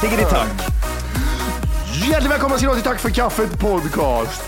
Tiggeri 0.00 0.24
tack. 0.30 0.48
Hjärtligt 2.10 2.30
välkomna 2.32 2.58
ska 2.58 2.68
ni 2.68 2.74
till 2.74 2.82
Tack 2.84 3.00
för 3.00 3.10
kaffet 3.10 3.60
podcast. 3.60 4.42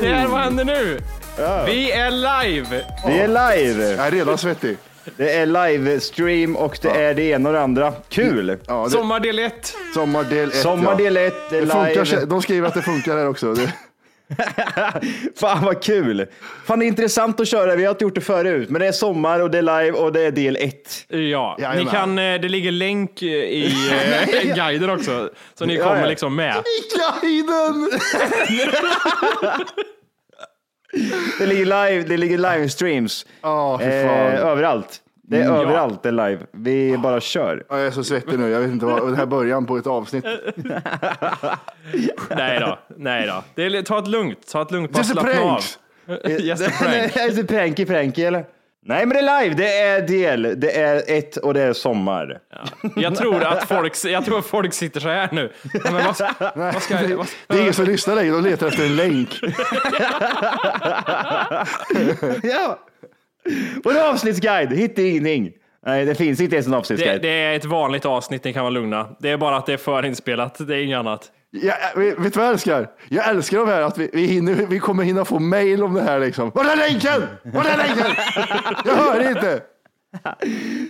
Det 0.00 0.08
här, 0.08 0.26
vad 0.26 0.40
händer 0.40 0.64
nu? 0.64 1.00
Vi 1.66 1.92
är 1.92 2.10
live! 2.10 2.84
Vi 3.06 3.18
är 3.18 3.28
live. 3.28 3.90
Jag 3.96 4.06
är 4.06 4.10
redan 4.10 4.38
svettig. 4.38 4.76
Det 5.16 5.32
är 5.32 5.46
livestream 5.46 6.56
och 6.56 6.78
det 6.82 6.88
är 6.90 7.14
det 7.14 7.22
ena 7.22 7.48
och 7.48 7.52
det 7.54 7.60
andra. 7.60 7.92
Kul! 8.08 8.58
Ja, 8.66 8.84
det, 8.84 8.90
Sommardel 8.90 9.38
1. 9.38 9.74
sommardel 9.94 10.48
1. 10.48 10.54
Sommardel 10.56 11.16
1, 11.16 11.34
det 11.50 11.56
Det 11.56 11.62
är 11.62 11.66
funkar, 11.66 12.04
live. 12.04 12.24
de 12.26 12.42
skriver 12.42 12.68
att 12.68 12.74
det 12.74 12.82
funkar 12.82 13.16
här 13.16 13.28
också. 13.28 13.54
Det, 13.54 13.72
Fan 15.36 15.64
vad 15.64 15.82
kul! 15.82 16.26
Fan 16.64 16.78
det 16.78 16.84
är 16.84 16.88
intressant 16.88 17.40
att 17.40 17.48
köra, 17.48 17.76
vi 17.76 17.84
har 17.84 17.90
inte 17.90 18.04
gjort 18.04 18.14
det 18.14 18.20
förut. 18.20 18.70
Men 18.70 18.80
det 18.80 18.86
är 18.86 18.92
sommar 18.92 19.40
och 19.40 19.50
det 19.50 19.58
är 19.58 19.62
live 19.62 19.98
och 19.98 20.12
det 20.12 20.20
är 20.20 20.30
del 20.30 20.56
1. 20.56 21.04
Ja, 21.08 21.56
ni 21.76 21.84
kan, 21.84 22.18
eh, 22.18 22.40
det 22.40 22.48
ligger 22.48 22.70
länk 22.70 23.22
i 23.22 23.74
eh, 24.44 24.54
guiden 24.54 24.90
också, 24.90 25.30
så 25.54 25.64
ni 25.66 25.76
kommer 25.76 26.00
ja. 26.00 26.06
liksom 26.06 26.36
med. 26.36 26.54
Guiden! 27.20 27.90
Det 31.38 31.46
ligger 31.46 31.64
live, 31.64 32.02
det 32.08 32.16
ligger 32.16 32.38
livestreams. 32.38 33.26
Fy 33.80 33.86
eh, 33.86 34.46
överallt. 34.46 35.00
Det 35.24 35.36
är 35.36 35.44
Ja. 35.44 35.62
överallt 35.62 36.02
det 36.02 36.08
är 36.08 36.12
live. 36.12 36.38
Vi 36.52 36.96
bara 36.98 37.20
kör. 37.20 37.64
Ja, 37.68 37.78
Jag 37.78 37.86
är 37.86 37.90
så 37.90 38.04
svettig 38.04 38.38
nu. 38.38 38.48
Jag 38.50 38.60
vet 38.60 38.70
inte 38.70 38.86
vad, 38.86 39.10
det 39.10 39.16
här 39.16 39.22
är 39.22 39.26
början 39.26 39.66
på 39.66 39.76
ett 39.76 39.86
avsnitt. 39.86 40.24
Nej 42.36 42.60
då, 42.60 42.78
nej 42.96 43.26
då. 43.26 43.44
Det 43.54 43.62
är, 43.64 43.82
ta 43.82 43.98
ett 43.98 44.08
lugnt, 44.08 44.48
ta 44.52 44.62
ett 44.62 44.70
lugnt, 44.70 44.90
bara 44.92 44.98
Just 44.98 45.10
a 45.10 45.14
slappna 45.22 45.42
av. 45.42 45.60
Just 46.40 46.68
a 46.68 46.70
prank. 46.80 47.16
är 47.16 47.30
det 47.36 47.44
pranky 47.44 47.86
pranky 47.86 48.22
eller? 48.22 48.44
Nej 48.84 49.06
men 49.06 49.16
det 49.16 49.22
är 49.30 49.42
live, 49.44 49.54
det 49.54 49.78
är 49.78 50.06
del, 50.08 50.54
det 50.60 50.80
är 50.80 51.02
ett 51.18 51.36
och 51.36 51.54
det 51.54 51.60
är 51.62 51.72
sommar. 51.72 52.38
Jag 52.96 53.16
tror 53.16 53.42
att 53.44 53.68
folk, 53.68 53.92
jag 54.04 54.24
tror 54.24 54.38
att 54.38 54.46
folk 54.46 54.74
sitter 54.74 55.00
så 55.00 55.08
här 55.08 55.28
nu. 55.32 55.52
Men 55.84 55.94
vad, 55.94 56.16
ska- 56.16 56.30
vad 56.54 56.82
ska, 56.82 56.94
vad, 57.16 57.26
Det 57.46 57.56
är 57.56 57.60
ingen 57.60 57.74
som 57.74 57.84
lyssnar 57.84 58.14
längre. 58.14 58.32
De 58.32 58.42
letar 58.44 58.66
efter 58.66 58.84
en 58.86 58.96
länk. 58.96 59.40
ja. 62.42 62.78
En 63.84 63.96
avsnittsguide, 64.10 64.72
hittar 64.72 65.02
ingenting. 65.02 65.52
Nej, 65.86 66.04
det 66.04 66.14
finns 66.14 66.40
inte 66.40 66.56
ens 66.56 66.66
en 66.66 66.72
det, 66.72 66.78
avsnittsguide. 66.78 67.22
det 67.22 67.28
är 67.28 67.56
ett 67.56 67.64
vanligt 67.64 68.04
avsnitt, 68.04 68.44
ni 68.44 68.52
kan 68.52 68.62
vara 68.62 68.70
lugna. 68.70 69.16
Det 69.20 69.30
är 69.30 69.36
bara 69.36 69.56
att 69.56 69.66
det 69.66 69.72
är 69.72 69.76
förinspelat, 69.76 70.68
det 70.68 70.76
är 70.76 70.82
inget 70.82 70.98
annat. 70.98 71.30
Jag, 71.50 72.00
vet 72.00 72.18
vet 72.18 72.32
du 72.32 72.38
vad 72.38 72.46
jag 72.46 72.52
älskar? 72.52 72.90
Jag 73.08 73.28
älskar 73.28 73.58
de 73.58 73.68
här 73.68 73.82
att 73.82 73.98
vi, 73.98 74.10
vi, 74.12 74.26
hinner, 74.26 74.54
vi 74.54 74.78
kommer 74.78 75.04
hinna 75.04 75.24
få 75.24 75.38
mail 75.38 75.82
om 75.82 75.94
det 75.94 76.02
här 76.02 76.20
liksom. 76.20 76.50
Var 76.54 76.64
är 76.64 76.76
länken? 76.76 77.22
Var 77.42 77.64
är 77.64 77.76
länken? 77.76 78.12
Jag 78.84 78.94
hör 78.94 79.30
inte. 79.30 79.60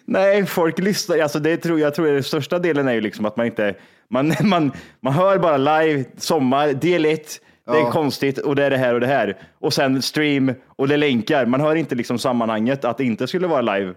Nej, 0.05 0.47
folk 0.47 0.79
lyssnar. 0.79 1.19
Alltså 1.19 1.39
det 1.39 1.57
tror, 1.57 1.81
jag 1.81 1.95
tror 1.95 2.07
den 2.07 2.23
största 2.23 2.59
delen 2.59 2.89
är 2.89 2.93
ju 2.93 3.01
liksom 3.01 3.25
att 3.25 3.37
man 3.37 3.47
inte, 3.47 3.75
man, 4.11 4.35
man, 4.41 4.73
man 5.01 5.13
hör 5.13 5.39
bara 5.39 5.57
live, 5.57 6.05
sommar, 6.17 6.69
del 6.73 7.05
1. 7.05 7.41
Det 7.67 7.73
är 7.73 7.77
Ja. 7.77 7.91
konstigt 7.91 8.39
och 8.39 8.57
det 8.57 8.65
är 8.65 8.71
det 8.71 8.77
här 8.77 8.95
och 8.95 9.01
det 9.01 9.07
här. 9.07 9.37
Och 9.61 9.73
sen 9.73 10.03
stream 10.03 10.55
och 10.67 10.89
det 10.89 10.97
länkar. 10.97 11.47
Man 11.47 11.61
hör 11.61 11.75
inte 11.75 11.95
liksom 11.95 12.19
sammanhanget 12.19 12.85
att 12.85 12.99
det 12.99 13.05
inte 13.05 13.27
skulle 13.27 13.47
vara 13.47 13.61
live. 13.61 13.95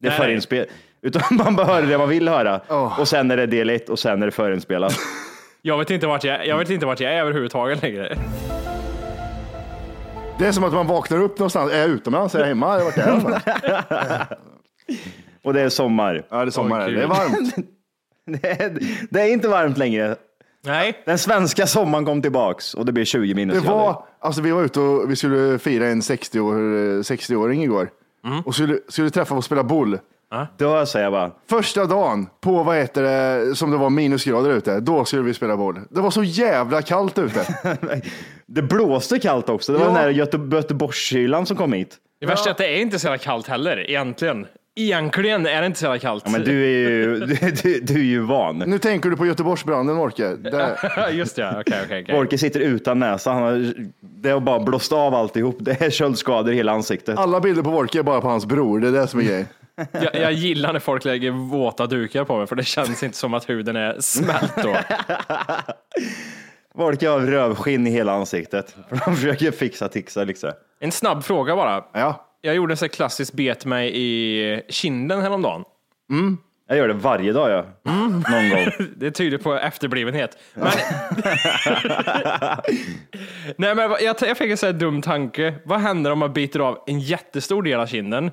Det 0.00 0.06
är 0.06 0.10
Nej. 0.10 0.18
förinspel. 0.18 0.66
Utan 1.02 1.22
man 1.44 1.56
bara 1.56 1.66
hör 1.66 1.82
det 1.82 1.98
man 1.98 2.08
vill 2.08 2.28
höra. 2.28 2.60
Oh. 2.68 3.00
Och 3.00 3.08
sen 3.08 3.30
är 3.30 3.36
det 3.36 3.46
del 3.46 3.70
1 3.70 3.88
och 3.88 3.98
sen 3.98 4.22
är 4.22 4.26
det 4.26 4.32
förinspelat. 4.32 4.94
Jag 5.62 5.78
vet 5.78 5.90
inte 5.90 6.06
vart 6.06 6.24
jag, 6.24 6.46
jag, 6.46 6.58
vet 6.58 6.70
inte 6.70 6.86
vart 6.86 7.00
jag 7.00 7.12
är 7.12 7.20
överhuvudtaget 7.20 7.82
längre. 7.82 8.16
Det 10.38 10.46
är 10.46 10.52
som 10.52 10.64
att 10.64 10.72
man 10.72 10.86
vaknar 10.86 11.22
upp 11.22 11.38
någonstans. 11.38 11.72
Är 11.72 11.78
jag 11.78 11.88
utomlands? 11.88 12.34
Är 12.34 12.38
jag 12.38 12.46
hemma? 12.46 12.84
Vart 12.84 12.96
är 12.98 13.00
jag 13.08 13.22
någonstans? 13.22 14.28
och 15.44 15.54
det 15.54 15.60
är 15.60 15.68
sommar. 15.68 16.22
Ja, 16.30 16.36
det 16.36 16.42
är 16.48 16.50
sommar. 16.50 16.86
Oj, 16.88 16.92
det 16.94 17.02
är 17.02 17.06
varmt. 17.06 17.54
Det 18.26 18.62
är, 18.62 18.78
det 19.10 19.20
är 19.20 19.32
inte 19.32 19.48
varmt 19.48 19.78
längre. 19.78 20.16
Nej, 20.64 21.02
Den 21.06 21.18
svenska 21.18 21.66
sommaren 21.66 22.04
kom 22.04 22.22
tillbaks 22.22 22.74
och 22.74 22.86
det 22.86 22.92
blir 22.92 23.04
20 23.04 23.28
Det 23.28 23.34
minusgrader. 23.34 23.70
var, 23.78 24.04
alltså 24.20 24.42
vi 24.42 24.50
var 24.50 24.64
ute 24.64 24.80
och 24.80 25.10
vi 25.10 25.16
skulle 25.16 25.58
fira 25.58 25.86
en 25.88 26.02
60 26.02 26.40
år, 26.40 26.54
60-åring 27.02 27.62
igår. 27.62 27.90
Och 28.44 28.54
skulle, 28.54 28.78
skulle 28.88 29.10
träffa 29.10 29.34
och 29.34 29.44
spela 29.44 29.62
boll. 29.64 29.98
Då 30.58 30.86
säger 30.86 31.04
jag 31.06 31.12
bara, 31.12 31.30
Första 31.50 31.84
dagen 31.86 32.26
på, 32.40 32.62
vad 32.62 32.76
heter 32.76 33.02
det, 33.02 33.56
som 33.56 33.70
det 33.70 33.76
var 33.76 33.90
minusgrader 33.90 34.50
ute, 34.50 34.80
då 34.80 35.04
skulle 35.04 35.22
vi 35.22 35.34
spela 35.34 35.56
boll. 35.56 35.80
Det 35.90 36.00
var 36.00 36.10
så 36.10 36.22
jävla 36.22 36.82
kallt 36.82 37.18
ute. 37.18 37.46
det 38.46 38.62
blåste 38.62 39.18
kallt 39.18 39.48
också. 39.48 39.72
Det 39.72 39.78
var 39.78 39.86
Ja. 39.86 39.92
den 39.92 40.02
där 40.02 40.10
Göte- 40.10 40.54
Göteborgskylan 40.56 41.46
som 41.46 41.56
kom 41.56 41.72
hit. 41.72 41.96
det 42.20 42.26
värsta 42.26 42.48
är 42.48 42.50
att 42.50 42.58
det 42.58 42.66
är 42.78 42.80
inte 42.80 42.98
så 42.98 43.06
jävla 43.06 43.18
kallt 43.18 43.46
heller, 43.48 43.90
egentligen. 43.90 44.46
Egentligen 44.80 45.46
är 45.46 45.60
det 45.60 45.66
inte 45.66 45.78
så 45.78 45.84
jävla 45.84 45.98
kallt. 45.98 46.22
Ja, 46.26 46.30
men 46.30 46.44
du 46.44 46.64
är 46.64 46.68
ju, 46.68 47.18
du, 47.26 47.50
du, 47.50 47.80
du 47.80 47.94
är 47.94 48.04
ju 48.04 48.20
van. 48.20 48.58
Nu 48.58 48.78
tänker 48.78 49.10
du 49.10 49.16
på 49.16 49.26
Göteborgsbranden, 49.26 49.96
Orke. 49.96 50.36
Där. 50.36 51.10
Just 51.12 51.36
det, 51.36 51.42
ja. 51.42 51.60
okej, 51.60 51.80
okej. 51.84 52.02
okej. 52.02 52.18
Orke 52.18 52.38
sitter 52.38 52.60
utan 52.60 52.98
näsa. 52.98 53.32
Han 53.32 53.42
har, 53.42 53.74
det 54.00 54.30
har 54.30 54.40
bara 54.40 54.60
blåst 54.60 54.92
av 54.92 55.14
alltihop. 55.14 55.56
Det 55.60 55.82
är 55.82 55.90
köldskador 55.90 56.52
i 56.52 56.56
hela 56.56 56.72
ansiktet. 56.72 57.18
Alla 57.18 57.40
bilder 57.40 57.62
på 57.62 57.70
Orke 57.70 57.98
är 57.98 58.02
bara 58.02 58.20
på 58.20 58.28
hans 58.28 58.46
bror. 58.46 58.80
Det 58.80 58.88
är 58.88 58.92
det 58.92 59.06
som 59.06 59.20
är 59.20 59.24
grejen. 59.24 59.46
Jag, 59.92 60.14
jag 60.14 60.32
gillar 60.32 60.72
när 60.72 60.80
folk 60.80 61.04
lägger 61.04 61.30
våta 61.30 61.86
dukar 61.86 62.24
på 62.24 62.38
mig, 62.38 62.46
för 62.46 62.56
det 62.56 62.64
känns 62.64 63.02
inte 63.02 63.16
som 63.16 63.34
att 63.34 63.50
huden 63.50 63.76
är 63.76 64.00
smält 64.00 64.56
då. 64.62 64.76
Orke 66.74 67.08
har 67.08 67.20
rövskinn 67.20 67.86
i 67.86 67.90
hela 67.90 68.12
ansiktet. 68.12 68.76
De 69.04 69.16
försöker 69.16 69.50
fixa 69.50 69.88
tixa 69.88 70.24
liksom. 70.24 70.52
En 70.80 70.92
snabb 70.92 71.24
fråga 71.24 71.56
bara. 71.56 71.84
Ja. 71.92 72.27
Jag 72.40 72.54
gjorde 72.54 72.72
en 72.72 72.76
sån 72.76 72.88
klassisk 72.88 73.32
bet 73.32 73.64
mig 73.64 73.92
i 73.94 74.62
kinden 74.68 75.20
häromdagen. 75.20 75.64
Jag 76.68 76.78
gör 76.78 76.88
det 76.88 76.94
varje 76.94 77.32
dag 77.32 77.50
ja. 77.50 77.64
Någon 77.92 78.50
gång. 78.50 78.88
Det 78.96 79.10
tyder 79.10 79.38
på 79.38 79.54
efterblivenhet. 79.54 80.38
Men... 80.54 80.66
Nej, 83.56 83.74
men 83.74 83.90
jag, 83.90 84.20
jag 84.20 84.38
fick 84.38 84.50
en 84.50 84.56
sån 84.56 84.66
här 84.66 84.72
dum 84.72 85.02
tanke. 85.02 85.54
Vad 85.64 85.80
händer 85.80 86.10
om 86.10 86.18
man 86.18 86.32
biter 86.32 86.60
av 86.60 86.78
en 86.86 87.00
jättestor 87.00 87.62
del 87.62 87.80
av 87.80 87.86
kinden? 87.86 88.30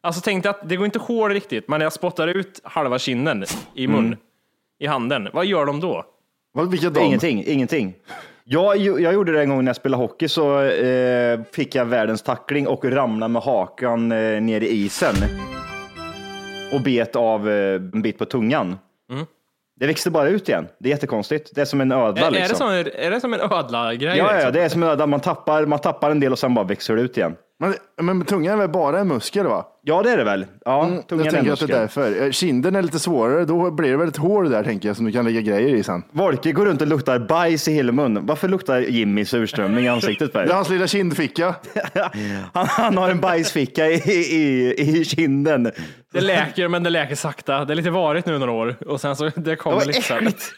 Alltså 0.00 0.20
tänk 0.24 0.42
dig 0.42 0.50
att 0.50 0.68
det 0.68 0.76
går 0.76 0.84
inte 0.84 0.98
hår 0.98 1.30
riktigt, 1.30 1.68
men 1.68 1.80
jag 1.80 1.92
spottar 1.92 2.28
ut 2.28 2.60
halva 2.64 2.98
kinden 2.98 3.44
i 3.74 3.86
mun, 3.86 4.16
i 4.78 4.86
handen. 4.86 5.28
Vad 5.32 5.46
gör 5.46 5.66
de 5.66 5.80
då? 5.80 6.04
Vad, 6.52 6.70
vilka 6.70 6.90
dam? 6.90 7.04
Ingenting, 7.04 7.44
ingenting. 7.46 7.94
Jag, 8.44 8.76
jag 8.76 9.14
gjorde 9.14 9.32
det 9.32 9.40
en 9.42 9.48
gång 9.48 9.64
när 9.64 9.68
jag 9.68 9.76
spelade 9.76 10.02
hockey 10.02 10.28
så 10.28 10.60
eh, 10.62 11.40
fick 11.52 11.74
jag 11.74 11.84
världens 11.84 12.22
tackling 12.22 12.66
och 12.66 12.84
ramlade 12.84 13.32
med 13.32 13.42
hakan 13.42 14.12
eh, 14.12 14.40
ner 14.40 14.60
i 14.60 14.66
isen. 14.66 15.14
Och 16.72 16.80
bet 16.80 17.16
av 17.16 17.50
eh, 17.50 17.74
en 17.74 18.02
bit 18.02 18.18
på 18.18 18.24
tungan. 18.24 18.78
Det 19.80 19.86
växte 19.86 20.10
bara 20.10 20.28
ut 20.28 20.48
igen. 20.48 20.68
Det 20.78 20.88
är 20.88 20.90
jättekonstigt. 20.90 21.54
Det 21.54 21.60
är 21.60 21.64
som 21.64 21.80
en 21.80 21.92
ödla. 21.92 22.26
Är, 22.26 22.30
liksom. 22.30 22.68
är, 22.68 22.84
det 22.84 22.90
som, 22.90 23.00
är 23.00 23.10
det 23.10 23.20
som 23.20 23.34
en 23.34 23.40
ödla-grej? 23.40 24.18
Ja, 24.18 24.26
ja, 24.26 24.34
liksom? 24.34 24.52
det 24.52 24.62
är 24.62 24.68
som 24.68 24.82
en 24.82 24.88
ödla. 24.88 25.06
Man 25.06 25.20
tappar, 25.20 25.66
man 25.66 25.78
tappar 25.78 26.10
en 26.10 26.20
del 26.20 26.32
och 26.32 26.38
sen 26.38 26.54
bara 26.54 26.64
växer 26.64 26.96
det 26.96 27.02
ut 27.02 27.16
igen. 27.16 27.36
Men, 27.62 27.74
men 28.06 28.24
tungan 28.24 28.52
är 28.52 28.56
väl 28.56 28.68
bara 28.68 28.98
en 28.98 29.08
muskel 29.08 29.46
va? 29.46 29.66
Ja, 29.84 30.02
det 30.02 30.10
är 30.10 30.16
det 30.16 30.24
väl. 30.24 30.46
Ja, 30.64 30.84
Mm, 30.86 31.02
tungan 31.02 31.24
jag 31.24 31.34
är 31.34 31.36
tänker 31.36 31.52
att 31.52 31.58
det 31.68 31.74
är 31.74 31.80
därför. 31.80 32.22
Eh, 32.24 32.30
Kinden 32.30 32.76
är 32.76 32.82
lite 32.82 32.98
svårare, 32.98 33.44
då 33.44 33.70
blir 33.70 33.90
det 33.90 33.96
väl 33.96 34.08
ett 34.08 34.16
hål 34.16 34.50
där 34.50 34.64
tänker 34.64 34.88
jag 34.88 34.96
som 34.96 35.06
du 35.06 35.12
kan 35.12 35.24
lägga 35.24 35.40
grejer 35.40 35.74
i 35.74 35.82
sen. 35.82 36.02
Volke 36.10 36.52
går 36.52 36.66
runt 36.66 36.80
och 36.80 36.86
luktar 36.86 37.18
bajs 37.18 37.68
i 37.68 37.72
hela 37.72 37.92
munnen. 37.92 38.26
Varför 38.26 38.48
luktar 38.48 38.80
Jimmy 38.80 39.24
surströmming 39.24 39.84
i 39.84 39.88
ansiktet? 39.88 40.32
Per? 40.32 40.44
Det 40.46 40.50
är 40.50 40.54
hans 40.54 40.68
lilla 40.70 40.86
kindficka. 40.86 41.54
Han, 42.52 42.66
han 42.66 42.96
har 42.96 43.10
en 43.10 43.20
bajsficka 43.20 43.86
i, 43.86 43.94
i, 44.10 44.74
i 44.80 45.04
kinden. 45.04 45.70
Det 46.12 46.20
läker, 46.20 46.68
men 46.68 46.82
det 46.82 46.90
läker 46.90 47.14
sakta. 47.14 47.64
Det 47.64 47.72
är 47.72 47.74
lite 47.74 47.90
varigt 47.90 48.26
nu 48.26 48.38
några 48.38 48.52
år 48.52 48.76
och 48.86 49.00
sen 49.00 49.16
så 49.16 49.30
det 49.36 49.56
kommer 49.56 49.76
Vad 49.76 49.86
lite 49.86 50.02
sen. 50.02 50.16
äckligt. 50.18 50.52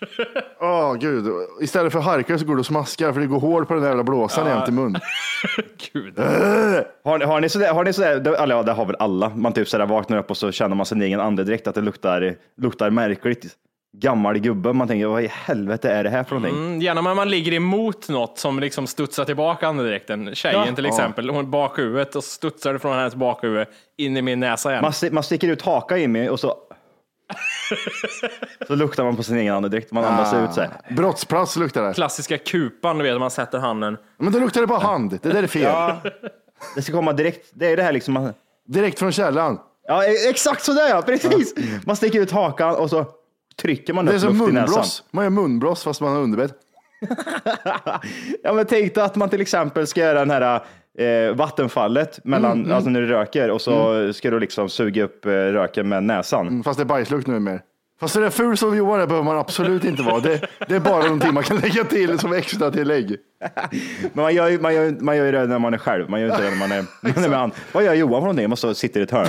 Åh 0.60 0.94
gud. 0.94 1.24
Istället 1.60 1.92
för 1.92 2.00
harkar 2.00 2.36
så 2.36 2.44
går 2.44 2.54
du 2.54 2.60
och 2.60 2.66
smaskar 2.66 3.12
för 3.12 3.20
det 3.20 3.26
går 3.26 3.40
hål 3.40 3.66
på 3.66 3.74
den 3.74 3.82
där 3.82 3.88
jävla 3.90 4.04
blåsan 4.04 4.48
jämt 4.48 4.68
i 4.68 4.72
mun. 4.72 4.96
Gud. 5.92 6.14
Har, 7.04 7.20
har 7.20 7.40
ni 7.40 7.48
sådär, 7.48 7.72
har 7.72 7.84
ni 7.84 7.92
sådär, 7.92 8.20
det- 8.20 8.36
eller 8.38 8.54
ja, 8.56 8.62
det 8.62 8.72
har 8.72 8.86
väl 8.86 8.96
alla. 8.98 9.28
Man 9.28 9.52
typ 9.52 9.68
sådär 9.68 9.86
vaknar 9.86 10.18
upp 10.18 10.30
och 10.30 10.36
så 10.36 10.52
känner 10.52 10.76
man 10.76 10.86
sin 10.86 11.02
egen 11.02 11.20
andedräkt 11.20 11.66
att 11.66 11.74
det 11.74 11.80
luktar, 11.80 12.34
luktar 12.56 12.90
märkligt. 12.90 13.56
Gammal 13.96 14.38
gubbe. 14.38 14.72
Man 14.72 14.88
tänker, 14.88 15.06
vad 15.06 15.22
i 15.22 15.26
helvete 15.32 15.90
är 15.90 16.04
det 16.04 16.10
här 16.10 16.24
för 16.24 16.34
någonting? 16.36 16.66
Mm, 16.66 16.80
gärna 16.80 17.00
när 17.00 17.14
man 17.14 17.28
ligger 17.30 17.52
emot 17.52 18.08
något 18.08 18.38
som 18.38 18.60
liksom 18.60 18.86
studsar 18.86 19.24
tillbaka 19.24 19.68
andedräkten. 19.68 20.34
Tjejen 20.34 20.64
Ja. 20.68 20.74
till 20.74 20.86
exempel, 20.86 21.30
hon 21.30 21.50
bakhuvudet 21.50 22.16
och 22.16 22.24
så 22.24 22.30
studsar 22.30 22.72
det 22.72 22.78
från 22.78 22.96
hennes 22.98 23.14
bakhuvud 23.14 23.66
in 23.98 24.16
i 24.16 24.22
min 24.22 24.40
näsa 24.40 24.70
igen. 24.70 24.82
Man, 24.82 24.92
man 25.14 25.22
sticker 25.22 25.48
ut 25.48 25.62
haka 25.62 25.96
Jimmy 25.96 26.28
och 26.28 26.40
så 26.40 26.56
så 28.66 28.74
luktar 28.74 29.04
man 29.04 29.16
på 29.16 29.22
sin 29.22 29.36
egen 29.36 29.54
andedräkt. 29.54 29.92
Man 29.92 30.04
andas 30.04 30.34
ut 30.34 30.54
så 30.54 30.60
här. 30.60 30.70
Brottsplats 30.96 31.56
luktar 31.56 31.82
det. 31.82 31.94
Klassiska 31.94 32.38
kupan, 32.38 32.98
du 32.98 33.04
vet, 33.04 33.20
man 33.20 33.30
sätter 33.30 33.58
handen. 33.58 33.96
Men 34.18 34.32
då 34.32 34.38
luktar 34.38 34.60
det 34.60 34.66
bara 34.66 34.78
hand. 34.78 35.18
Det 35.22 35.28
där 35.32 35.42
är 35.42 35.46
fel. 35.46 35.62
Ja, 35.62 36.00
det 36.76 36.82
ska 36.82 36.92
komma 36.92 37.12
direkt. 37.12 37.50
Det 37.54 37.66
är 37.72 37.76
det 37.76 37.82
här 37.82 37.92
liksom. 37.92 38.14
Man, 38.14 38.32
Direkt 38.66 38.98
från 38.98 39.12
källan. 39.12 39.58
ja, 39.88 40.04
e- 40.04 40.28
exakt 40.30 40.62
så 40.64 40.72
där 40.72 40.88
ja, 40.88 41.02
precis. 41.02 41.54
Man 41.86 41.96
sticker 41.96 42.20
ut 42.20 42.30
hakan 42.30 42.74
och 42.76 42.90
så 42.90 43.06
trycker 43.62 43.92
man 43.92 44.04
Det 44.06 44.12
är 44.12 44.14
upp 44.16 44.20
som 44.20 44.30
luft 44.38 44.48
i 44.50 44.52
näsan. 44.52 44.66
munblås. 44.70 45.04
Man 45.10 45.24
gör 45.24 45.30
munblås 45.30 45.82
fast 45.84 46.00
man 46.00 46.12
har 46.12 46.20
underbett. 46.22 46.52
Ja, 48.42 48.52
men 48.52 48.66
tänk 48.66 48.94
dig 48.94 49.04
att 49.04 49.16
man 49.16 49.28
till 49.28 49.40
exempel 49.40 49.86
ska 49.86 50.00
göra 50.00 50.18
den 50.24 50.30
här 50.30 50.60
eh, 50.98 51.34
vattenfallet 51.34 52.24
mellan, 52.24 52.72
alltså 52.72 52.90
när 52.90 53.00
du 53.00 53.06
röker 53.06 53.50
och 53.50 53.60
så 53.60 54.12
ska 54.12 54.30
du 54.30 54.40
liksom 54.40 54.68
suga 54.68 55.04
upp 55.04 55.26
eh, 55.26 55.30
röken 55.30 55.88
med 55.88 56.04
näsan. 56.04 56.48
Mm, 56.48 56.62
Fast 56.64 56.78
det 56.78 56.82
är 56.82 56.86
bajslukt 56.86 57.26
nu 57.26 57.40
mer. 57.40 57.60
Fast 58.00 58.14
det 58.14 58.26
är 58.26 58.30
ful 58.30 58.56
som 58.56 58.76
Johan 58.76 59.00
är 59.00 59.06
behöver 59.06 59.24
man 59.24 59.38
absolut 59.38 59.84
inte 59.84 60.02
vara. 60.02 60.20
Det, 60.20 60.46
det 60.68 60.74
är 60.74 60.80
bara 60.80 61.02
någonting 61.02 61.34
man 61.34 61.42
kan 61.42 61.56
lägga 61.56 61.84
till 61.84 62.18
som 62.18 62.32
extra 62.32 62.70
tillägg. 62.70 63.16
Men 64.00 64.10
man 64.24 64.34
gör, 64.34 64.48
ju, 64.48 64.60
man, 64.60 64.74
gör, 64.74 64.96
man 65.00 65.16
gör 65.16 65.26
ju 65.26 65.32
det 65.32 65.46
när 65.46 65.58
man 65.58 65.74
är 65.74 65.78
själv, 65.78 66.10
man 66.10 66.20
gör 66.20 66.28
inte 66.28 66.42
det 66.42 66.50
när 66.50 66.56
man 66.56 66.72
är, 66.72 66.84
man 67.14 67.24
är 67.24 67.28
med 67.28 67.38
andra. 67.38 67.56
Vad 67.72 67.84
gör 67.84 67.94
Johan 67.94 68.12
för 68.12 68.20
någonting? 68.20 68.48
Man 68.48 68.56
står 68.56 68.70
och 68.70 68.76
sitter 68.76 69.00
i 69.00 69.02
ett 69.02 69.10
hörn. 69.10 69.28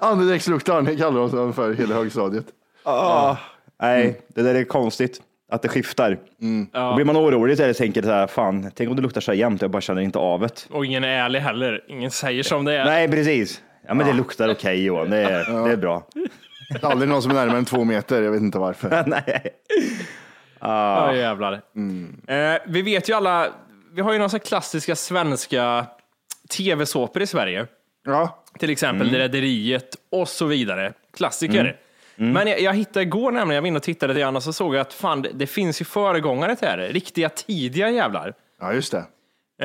Andedräktsluktaren 0.00 0.96
kallar 0.96 1.20
de 1.20 1.30
sig 1.30 1.52
för 1.52 1.74
hela 1.74 1.94
högstadiet. 1.94 2.46
Ah, 2.82 3.36
nej, 3.82 4.20
det 4.28 4.42
där 4.42 4.54
är 4.54 4.64
konstigt. 4.64 5.20
Att 5.50 5.62
det 5.62 5.68
skiftar. 5.68 6.18
Då 6.72 6.94
blir 6.94 7.04
man 7.04 7.16
orolig 7.16 7.60
och 7.70 7.76
tänker 7.76 8.02
så 8.02 8.08
här, 8.10 8.26
fan, 8.26 8.70
tänk 8.74 8.90
om 8.90 8.96
det 8.96 9.02
luktar 9.02 9.20
så 9.20 9.30
här 9.30 9.38
jämt, 9.38 9.62
jag 9.62 9.70
bara 9.70 9.80
känner 9.80 10.02
inte 10.02 10.18
av 10.18 10.40
det. 10.40 10.66
Och 10.70 10.86
ingen 10.86 11.04
är 11.04 11.08
ärlig 11.08 11.40
heller. 11.40 11.84
Ingen 11.88 12.10
säger 12.10 12.42
som 12.42 12.64
det 12.64 12.76
är. 12.76 12.84
Nej, 12.84 13.08
precis. 13.08 13.62
Ja, 13.88 13.94
men 13.94 14.06
det 14.06 14.12
luktar 14.12 14.48
okej 14.48 14.84
Johan, 14.84 15.10
det 15.10 15.16
är, 15.16 15.64
det 15.66 15.72
är 15.72 15.76
bra. 15.76 16.06
Det 16.70 16.82
är 16.82 16.90
aldrig 16.90 17.08
någon 17.08 17.22
som 17.22 17.30
är 17.30 17.34
närmare 17.34 17.58
än 17.58 17.64
två 17.64 17.84
meter. 17.84 18.22
Jag 18.22 18.30
vet 18.30 18.40
inte 18.40 18.58
varför. 18.58 19.04
nej. 19.06 19.48
Ja, 20.60 21.14
jävlar. 21.14 21.52
Eh, 22.26 22.58
vi 22.66 22.82
vet 22.82 23.08
ju 23.08 23.12
alla, 23.12 23.48
vi 23.92 24.00
har 24.00 24.12
ju 24.12 24.18
några 24.18 24.28
så 24.28 24.36
här 24.36 24.44
klassiska 24.44 24.96
svenska 24.96 25.86
tv-såpor 26.50 27.22
i 27.22 27.26
Sverige. 27.26 27.66
Ja, 28.04 28.42
Till 28.58 28.70
exempel 28.70 29.10
Rederiet 29.10 29.96
och 30.12 30.28
så 30.28 30.46
vidare. 30.46 30.92
Klassiker. 31.16 31.76
Men 32.16 32.46
jag, 32.46 32.60
jag 32.60 32.74
hittade 32.74 33.02
igår 33.02 33.32
nämligen, 33.32 33.54
jag 33.54 33.62
var 33.62 33.68
inne 33.68 33.76
och 33.76 33.82
tittade 33.82 34.12
lite 34.12 34.20
grann 34.20 34.36
och 34.36 34.42
så 34.42 34.52
såg 34.52 34.74
jag 34.74 34.80
att 34.80 34.92
fan, 34.92 35.22
det, 35.22 35.30
det 35.34 35.46
finns 35.46 35.80
ju 35.80 35.84
föregångare 35.84 36.56
till 36.56 36.64
det 36.66 36.70
här. 36.70 36.78
Riktiga 36.78 37.28
tidiga 37.28 37.90
jävlar. 37.90 38.34
ja 38.60 38.72
just 38.72 38.92
det. 38.92 39.04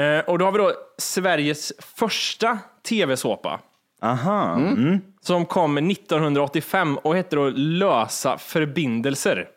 Eh, 0.01 0.19
och 0.29 0.39
då 0.39 0.45
har 0.45 0.51
vi 0.51 0.57
då 0.57 0.71
Sveriges 0.97 1.73
första 1.79 2.59
tv-såpa. 2.87 3.59
Aha. 4.03 4.59
Som 5.21 5.45
kom 5.45 5.77
1985 5.77 6.97
och 6.97 7.15
hette 7.15 7.35
då 7.35 7.49
Lösa 7.55 8.37
förbindelser. 8.37 9.47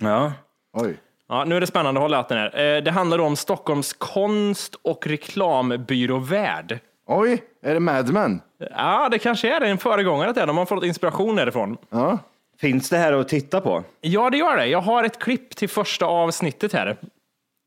Ja. 0.00 0.32
Oj. 0.76 0.96
Ja, 1.28 1.44
nu 1.44 1.56
är 1.56 1.60
det 1.60 1.66
spännande, 1.66 2.00
håll 2.00 2.10
den 2.10 2.24
här. 2.38 2.76
Eh, 2.76 2.82
Det 2.82 2.90
handlar 2.90 3.18
om 3.18 3.36
Stockholms 3.36 3.92
konst 3.92 4.74
och 4.82 5.06
reklambyråvärld. 5.06 6.78
Oj, 7.06 7.42
är 7.62 7.74
det 7.74 7.80
Mad 7.80 8.12
Men? 8.12 8.40
Ja, 8.76 9.08
det 9.08 9.18
kanske 9.18 9.56
är 9.56 9.60
det, 9.60 9.66
en 9.68 9.78
föregångare 9.78 10.32
till 10.32 10.40
det. 10.40 10.46
De 10.46 10.56
har 10.56 10.66
fått 10.66 10.84
inspiration 10.84 11.36
därifrån. 11.36 11.76
Ja. 11.90 12.18
Finns 12.60 12.90
det 12.90 12.96
här 12.96 13.12
att 13.12 13.28
titta 13.28 13.60
på? 13.60 13.84
Ja, 14.00 14.30
det 14.30 14.36
gör 14.38 14.56
det. 14.56 14.66
Jag 14.66 14.80
har 14.80 15.04
ett 15.04 15.18
klipp 15.18 15.56
till 15.56 15.68
första 15.68 16.06
avsnittet 16.06 16.72
här. 16.72 16.96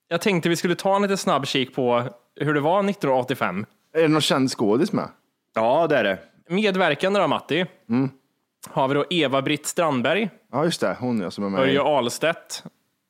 Jag 0.08 0.22
tänkte 0.22 0.50
vi 0.50 0.56
skulle 0.56 0.76
ta 0.76 0.96
en 0.96 1.02
lite 1.02 1.18
snabb 1.18 1.48
kik 1.48 1.76
på 1.76 2.04
hur 2.36 2.54
det 2.54 2.60
var 2.60 2.80
1985. 2.80 3.66
Är 3.94 4.02
det 4.02 4.08
någon 4.08 4.22
känd 4.22 4.52
skådis 4.52 4.94
med? 4.94 5.08
Ja, 5.56 5.88
det 5.88 5.98
är 5.98 6.04
det. 6.04 6.18
Medverkande 6.50 7.20
då, 7.20 7.28
Matti. 7.28 7.66
Har 8.68 8.88
vi 8.88 8.94
då 8.94 9.06
Eva-Britt 9.10 9.66
Strandberg, 9.66 10.30
Ja, 10.52 10.64
just 10.66 10.82
det. 10.82 10.98
Hon 11.00 11.22
är 11.22 11.30
som 11.30 11.44
är 11.44 11.50
med. 11.50 11.60
Börje 11.60 11.82
Ahlstedt. 11.82 12.64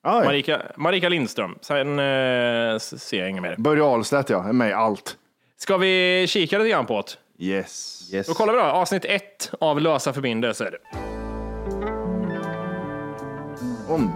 Marika, 0.03 0.61
Marika 0.75 1.09
Lindström. 1.09 1.57
Sen 1.61 1.99
eh, 1.99 2.79
ser 2.79 3.19
jag 3.19 3.29
inget 3.29 3.41
mer. 3.41 3.55
Börje 3.57 3.83
Ahlstedt, 3.83 4.29
ja. 4.29 4.43
Är 4.49 4.53
med 4.53 4.69
i 4.69 4.73
allt. 4.73 5.17
Ska 5.57 5.77
vi 5.77 6.25
kika 6.29 6.57
lite 6.57 6.69
grann 6.69 6.85
på 6.85 7.01
det? 7.37 7.45
Yes. 7.45 8.09
Yes. 8.13 8.27
Då 8.27 8.33
kollar 8.33 8.53
vi 8.53 8.59
då. 8.59 8.65
Avsnitt 8.65 9.05
ett 9.05 9.51
av 9.59 9.81
Lösa 9.81 10.13
förbindelser. 10.13 10.77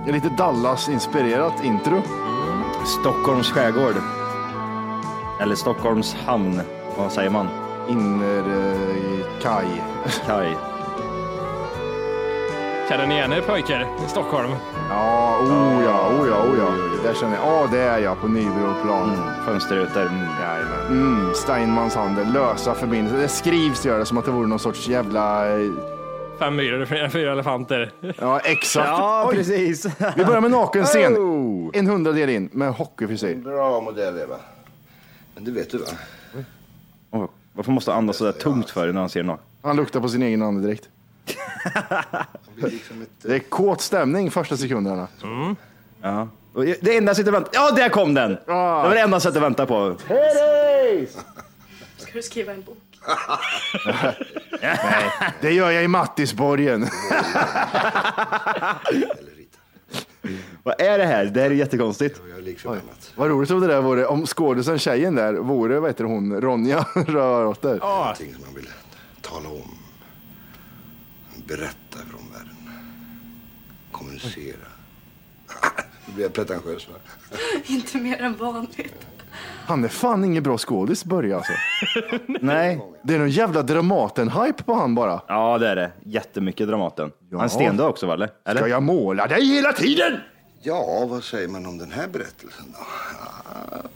Ett 0.07 0.13
lite 0.13 0.29
Dallas-inspirerat 0.37 1.63
intro. 1.65 2.01
Stockholms 3.01 3.51
skärgård. 3.51 3.95
Eller 5.41 5.55
Stockholms 5.55 6.13
hamn. 6.13 6.61
Vad 6.97 7.11
säger 7.11 7.29
man? 7.29 7.62
Innerkaj. 7.89 9.65
Kaj. 10.25 10.57
Känner 12.89 13.07
ni 13.07 13.15
igen 13.15 13.33
er 13.33 13.41
pojkar 13.41 13.81
i 14.05 14.09
Stockholm? 14.09 14.51
Ja, 14.89 15.37
oh 15.41 15.83
ja, 15.85 16.09
oh 16.09 16.27
ja, 16.27 16.43
oh 16.43 16.57
ja. 16.57 16.67
Där 17.03 17.13
känner 17.13 17.35
jag. 17.35 17.45
Ja, 17.47 17.67
det 17.71 17.79
är 17.79 17.99
jag 17.99 18.21
på 18.21 18.27
Nybroplan. 18.27 19.09
Mm, 19.13 19.45
fönsterrutor. 19.45 20.01
Mm. 20.01 20.19
Jajamän. 20.41 20.87
Mm, 20.89 21.33
Steinmans 21.33 21.95
handel, 21.95 22.33
lösa 22.33 22.73
förbindelser. 22.75 23.17
Det 23.17 23.27
skrivs 23.27 23.85
gör 23.85 23.99
det 23.99 24.05
som 24.05 24.17
att 24.17 24.25
det 24.25 24.31
vore 24.31 24.47
någon 24.47 24.59
sorts 24.59 24.87
jävla... 24.87 25.49
eh, 25.59 25.71
Fem 26.39 26.55
myror, 26.55 26.85
fyra, 26.85 27.09
fyra 27.09 27.31
elefanter. 27.31 27.91
Ja, 28.19 28.39
exakt. 28.39 28.87
Ja, 28.87 29.25
Oj. 29.29 29.35
precis. 29.35 29.85
Vi 30.15 30.25
börjar 30.25 30.41
med 30.41 30.51
nakenscen. 30.51 31.17
Oh. 31.17 31.71
En 31.73 31.87
hundradel 31.87 32.29
in 32.29 32.49
med 32.53 32.73
hockeyfrisyr. 32.73 33.35
Bra 33.35 33.81
modell 33.81 34.17
Eva. 34.17 34.35
Men 35.35 35.43
det 35.43 35.51
vet 35.51 35.71
du 35.71 35.77
va? 35.77 37.27
Varför 37.53 37.71
måste 37.71 37.91
han 37.91 37.97
andas 37.97 38.17
så 38.17 38.23
där 38.23 38.31
tungt 38.31 38.69
för 38.69 38.91
när 38.93 38.99
han 38.99 39.09
ser 39.09 39.23
något? 39.23 39.39
Han 39.61 39.75
luktar 39.75 39.99
på 39.99 40.09
sin 40.09 40.21
egen 40.21 40.41
andedräkt. 40.41 40.89
Det 43.21 43.35
är 43.35 43.39
kåt 43.39 43.81
stämning 43.81 44.31
första 44.31 44.57
sekunderna. 44.57 45.07
Ja. 46.01 46.27
Och 46.53 46.65
Det 46.65 46.97
enda 46.97 47.09
jag 47.09 47.15
sitter 47.17 47.31
och 47.31 47.35
väntar... 47.35 47.51
Ja, 47.53 47.71
där 47.71 47.89
kom 47.89 48.13
den! 48.13 48.31
Det 48.31 48.41
var 48.53 48.89
det 48.89 48.99
enda 49.01 49.15
jag 49.15 49.21
satt 49.21 49.35
och 49.35 49.43
väntade 49.43 49.67
på. 49.67 49.95
Ska 51.97 52.13
du 52.13 52.21
skriva 52.21 52.53
en 52.53 52.61
bok? 52.61 52.77
Det 55.41 55.51
gör 55.51 55.71
jag 55.71 55.83
i 55.83 55.87
Mattisborgen. 55.87 56.81
Vad 60.63 60.81
är 60.81 60.97
det 60.97 61.05
här? 61.05 61.25
Det 61.25 61.41
här 61.41 61.51
är 61.51 61.55
jättekonstigt. 61.55 62.21
Vad 63.15 63.29
roligt 63.29 63.51
om 63.51 63.59
det 63.61 63.67
där 63.67 63.81
vore, 63.81 64.05
om 64.05 64.25
skådisen 64.25 64.79
tjejen 64.79 65.15
där 65.15 65.33
vore, 65.33 65.79
vad 65.79 65.89
heter 65.89 66.03
hon, 66.03 66.41
Ronja 66.41 66.85
Röråter. 66.95 67.79
Någonting 67.79 68.33
som 68.33 68.41
man 68.45 68.55
vill 68.55 68.69
tala 69.21 69.49
om. 69.49 69.77
Berätta 71.47 71.97
för 71.97 72.17
omvärlden. 72.19 72.55
Kommunicera. 73.91 74.55
Nu 76.07 76.13
blir 76.13 76.25
jag 76.25 76.33
pretentiös 76.33 76.87
va? 76.89 76.95
Inte 77.65 77.97
mer 77.97 78.21
än 78.21 78.35
vanligt. 78.37 79.07
Han 79.65 79.83
är 79.83 79.87
fan 79.87 80.23
ingen 80.23 80.43
bra 80.43 80.57
skådis 80.57 81.05
Börje 81.05 81.35
alltså. 81.35 81.53
Nej. 82.41 82.79
Det 83.03 83.15
är 83.15 83.19
någon 83.19 83.29
jävla 83.29 83.61
Dramaten-hype 83.61 84.63
på 84.63 84.73
han 84.73 84.95
bara. 84.95 85.21
Ja, 85.27 85.57
det 85.57 85.67
är 85.67 85.75
det. 85.75 85.91
Jättemycket 86.05 86.67
Dramaten. 86.67 87.11
Han 87.31 87.41
är 87.41 87.47
stendöd 87.47 87.85
också, 87.85 88.05
va? 88.05 88.13
eller? 88.13 88.29
eller? 88.47 88.61
Ska 88.61 88.69
jag 88.69 88.83
måla 88.83 89.27
dig 89.27 89.45
hela 89.45 89.73
tiden? 89.73 90.19
Ja, 90.65 91.05
vad 91.09 91.23
säger 91.23 91.47
man 91.47 91.65
om 91.65 91.77
den 91.77 91.91
här 91.91 92.07
berättelsen 92.07 92.65
då? 92.73 92.79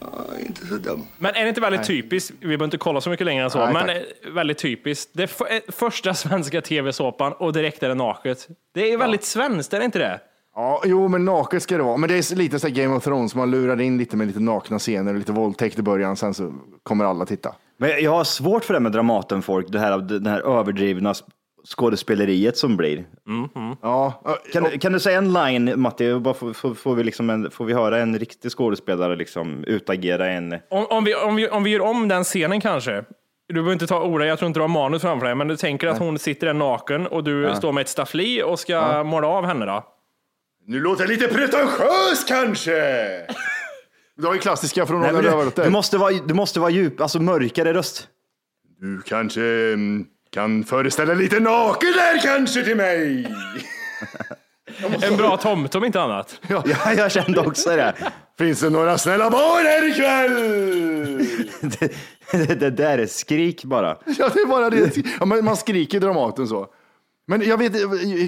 Ja, 0.00 0.38
inte 0.46 0.66
så 0.66 0.74
dum. 0.74 1.06
Men 1.18 1.34
är 1.34 1.42
det 1.42 1.48
inte 1.48 1.60
väldigt 1.60 1.86
typiskt, 1.86 2.30
vi 2.40 2.46
behöver 2.46 2.64
inte 2.64 2.78
kolla 2.78 3.00
så 3.00 3.10
mycket 3.10 3.26
längre 3.26 3.44
än 3.44 3.50
så, 3.50 3.58
Nej, 3.58 3.72
men 3.72 3.86
tack. 3.86 3.96
eh, 4.26 4.32
väldigt 4.32 4.58
typiskt. 4.58 5.10
Det 5.14 5.22
är 5.22 5.54
eh, 5.54 5.60
första 5.68 6.14
svenska 6.14 6.60
tv-såpan 6.60 7.32
och 7.32 7.52
direkt 7.52 7.82
är 7.82 7.88
det 7.88 7.94
naket. 7.94 8.48
Det 8.74 8.92
är 8.92 8.96
väldigt 8.98 9.24
svenskt, 9.24 9.72
är 9.74 9.78
det 9.78 9.84
inte 9.84 9.98
det? 9.98 10.20
Ja, 10.60 10.82
jo, 10.84 11.08
men 11.08 11.24
naket 11.24 11.62
ska 11.62 11.76
det 11.76 11.82
vara. 11.82 11.96
Men 11.96 12.08
det 12.08 12.14
är 12.30 12.36
lite 12.36 12.58
så 12.58 12.66
här 12.68 12.74
Game 12.74 12.94
of 12.96 13.04
Thrones, 13.04 13.34
man 13.34 13.50
lurar 13.50 13.80
in 13.80 13.98
lite 13.98 14.16
med 14.16 14.26
lite 14.26 14.40
nakna 14.40 14.78
scener 14.78 15.12
och 15.12 15.18
lite 15.18 15.32
våldtäkt 15.32 15.78
i 15.78 15.82
början, 15.82 16.16
sen 16.16 16.34
så 16.34 16.52
kommer 16.82 17.04
alla 17.04 17.26
titta. 17.26 17.54
Men 17.76 17.90
jag 18.02 18.10
har 18.10 18.24
svårt 18.24 18.64
för 18.64 18.74
det 18.74 18.80
med 18.80 18.92
Dramaten-folk, 18.92 19.66
det 19.72 19.78
här, 19.78 19.98
det 19.98 20.30
här 20.30 20.40
överdrivna 20.58 21.14
skådespeleriet 21.76 22.56
som 22.56 22.76
blir. 22.76 23.04
Ja, 23.82 24.22
Kan, 24.52 24.64
du- 24.64 24.78
kan 24.78 24.92
du 24.92 25.00
säga 25.00 25.18
en 25.18 25.32
line, 25.32 25.72
Matti? 25.80 26.14
Bara 26.14 26.34
får, 26.34 26.52
får, 26.52 26.74
får, 26.74 26.94
vi 26.94 27.04
liksom 27.04 27.30
en, 27.30 27.50
får 27.50 27.64
vi 27.64 27.72
höra 27.72 27.98
en 27.98 28.18
riktig 28.18 28.50
skådespelare 28.52 29.16
liksom 29.16 29.64
utagera 29.64 30.26
en... 30.30 30.52
Om, 30.70 30.86
om, 30.90 31.04
vi, 31.04 31.14
om, 31.14 31.36
vi, 31.36 31.48
om 31.48 31.62
vi 31.64 31.70
gör 31.70 31.80
om 31.80 32.08
den 32.08 32.24
scenen 32.24 32.60
kanske. 32.60 33.04
Du 33.48 33.54
behöver 33.54 33.72
inte 33.72 33.86
ta 33.86 34.02
ordet, 34.02 34.28
jag 34.28 34.38
tror 34.38 34.46
inte 34.46 34.58
du 34.60 34.62
har 34.62 34.68
manus 34.68 35.02
framför 35.02 35.26
dig, 35.26 35.34
men 35.34 35.48
du 35.48 35.56
tänker 35.56 35.86
att 35.86 35.98
hon 35.98 36.18
sitter 36.18 36.46
där 36.46 36.54
naken 36.54 37.06
och 37.06 37.24
du 37.24 37.54
står 37.54 37.72
med 37.72 37.80
ett 37.80 37.88
staffli 37.88 38.42
och 38.42 38.58
ska 38.58 39.04
måla 39.04 39.26
av 39.28 39.44
henne 39.44 39.66
då? 39.66 39.84
Nu 40.68 40.80
låter 40.80 41.02
jag 41.02 41.08
lite 41.08 41.28
pretentiös 41.28 42.24
kanske. 42.28 42.70
Det 44.16 44.26
var 44.26 44.34
ju 44.34 44.40
klassiska 44.40 44.86
från 44.86 45.00
Nej, 45.00 45.10
Ronja 45.10 45.22
du, 45.22 45.28
Rövardotter. 45.28 45.64
du, 45.64 45.70
måste 45.70 45.98
vara, 45.98 46.12
du 46.12 46.34
måste 46.34 46.60
vara 46.60 46.70
djup, 46.70 47.00
alltså 47.00 47.20
mörkare 47.20 47.74
röst. 47.74 48.08
Du 48.80 49.02
kanske 49.02 49.42
mm, 49.42 50.06
kan 50.30 50.64
föreställa 50.64 51.14
lite 51.14 51.40
naken 51.40 51.92
där 51.92 52.20
kanske 52.22 52.64
till 52.64 52.76
mig. 52.76 53.34
En 55.02 55.16
bra 55.16 55.36
tomt 55.36 55.74
om 55.74 55.84
inte 55.84 56.00
annat. 56.00 56.40
Ja, 56.48 56.64
jag 56.96 57.12
kände 57.12 57.40
också 57.40 57.70
det. 57.70 57.94
Finns 58.38 58.60
det 58.60 58.70
några 58.70 58.98
snälla 58.98 59.30
barn 59.30 59.66
här 59.66 59.88
ikväll? 59.90 60.34
Det, 61.60 61.92
det, 62.46 62.54
det 62.54 62.70
där 62.70 62.98
är 62.98 63.06
skrik 63.06 63.64
bara. 63.64 63.98
Ja, 64.18 64.30
det 64.34 64.40
är 64.40 64.46
bara 64.46 64.70
det. 64.70 64.96
Ja, 65.20 65.26
man 65.26 65.56
skriker 65.56 66.00
Dramaten 66.00 66.48
så. 66.48 66.66
Men 67.30 67.42
jag 67.42 67.58
vet, 67.58 67.72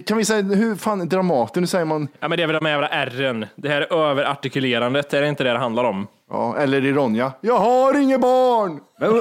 kan 0.07 0.19
vi 0.19 0.25
säga, 0.25 0.43
hur 0.43 0.77
fan 0.77 1.09
Dramaten, 1.09 1.63
hur 1.63 1.69
säger 1.69 1.85
man? 1.85 2.09
Ja, 2.21 2.29
men 2.29 2.37
det 2.37 2.43
är 2.43 2.47
väl 2.47 2.55
de 2.55 2.67
här 2.67 2.73
jävla 2.73 2.89
ärren. 2.89 3.47
Det 3.57 3.69
här 3.69 3.93
överartikulerandet, 3.93 5.15
är 5.15 5.23
det 5.23 5.29
inte 5.29 5.45
det 5.45 5.53
det 5.53 5.59
handlar 5.59 5.85
om? 5.85 6.07
Ja, 6.31 6.57
eller 6.57 6.85
i 6.85 6.93
Ronja. 6.93 7.33
Jag 7.41 7.59
har 7.59 8.01
inget 8.03 8.21
barn! 8.21 8.81
Men, 8.99 9.13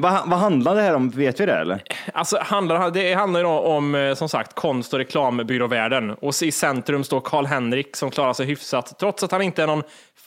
vad, 0.00 0.12
vad, 0.26 0.38
handlar 0.38 0.74
det 0.74 0.82
här 0.82 0.94
om? 0.94 1.10
Vet 1.10 1.40
vi 1.40 1.46
det 1.46 1.54
eller? 1.54 1.82
Alltså, 2.14 2.38
handlar, 2.40 2.90
det 2.90 3.14
handlar 3.14 3.40
ju 3.40 3.46
om, 3.46 3.94
eh, 3.94 4.14
som 4.14 4.28
sagt, 4.28 4.54
konst 4.54 4.92
och 4.92 4.98
reklambyråvärlden. 4.98 6.10
Och 6.10 6.42
i 6.42 6.52
centrum 6.52 7.04
står 7.04 7.20
Karl-Henrik 7.20 7.96
som 7.96 8.10
klarar 8.10 8.32
sig 8.32 8.46
hyfsat, 8.46 8.98
trots 8.98 9.22
att 9.22 9.32
han 9.32 9.42
inte 9.42 9.62
är 9.62 9.66
någon 9.66 9.82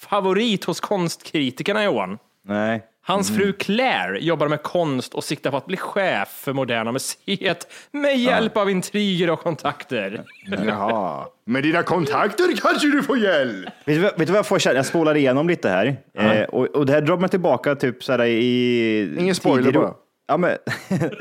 favorit 0.10 0.64
hos 0.64 0.80
konstkritikerna, 0.80 1.84
Johan. 1.84 2.18
Nej. 2.46 2.84
Hans 3.06 3.36
fru 3.36 3.54
Claire 3.54 4.20
jobbar 4.20 4.48
med 4.48 4.64
konst 4.64 5.14
och 5.14 5.24
siktar 5.24 5.52
på 5.52 5.58
att 5.58 5.66
bli 5.66 5.78
chef 5.78 6.30
för 6.30 6.54
Moderna 6.54 6.92
Museet 6.92 7.68
med 7.92 8.18
hjälp 8.20 8.58
av 8.58 8.70
intriger 8.70 9.30
och 9.30 9.40
kontakter. 9.40 10.24
Jaha. 10.66 11.26
Med 11.46 11.64
dina 11.64 11.84
kontakter 11.84 12.58
kanske 12.62 12.88
du 12.88 13.04
får 13.04 13.18
hjälp. 13.18 13.66
Vet 13.86 13.96
du, 13.96 14.02
vet 14.02 14.18
du 14.18 14.26
vad 14.26 14.36
jag 14.38 14.46
får 14.48 14.60
känna? 14.60 14.76
Jag 14.76 14.86
spolar 14.86 15.16
igenom 15.18 15.48
lite 15.48 15.70
här. 15.70 15.96
Eh, 16.14 16.42
och, 16.44 16.66
och 16.66 16.86
det 16.86 16.94
här 16.94 17.02
drar 17.02 17.18
mig 17.18 17.30
tillbaka 17.30 17.76
typ 17.76 18.04
så 18.04 18.12
här 18.12 18.24
i... 18.26 19.16
Ingen 19.20 19.36
spoiler 19.36 19.64
tidig 19.64 19.76
ro- 19.76 19.82
bara. 19.82 19.94
Ja, 20.28 20.38
men, 20.38 20.58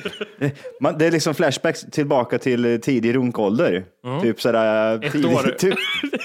Man, 0.80 0.98
det 0.98 1.06
är 1.06 1.10
liksom 1.10 1.34
flashbacks 1.34 1.80
tillbaka 1.90 2.38
till 2.38 2.80
tidig 2.80 3.14
runkålder. 3.14 3.84
Typ 4.22 4.40
sådär... 4.40 5.04
Ett 5.04 5.12
tidig- 5.12 5.34
år. 5.36 5.42
Typ, 5.58 5.74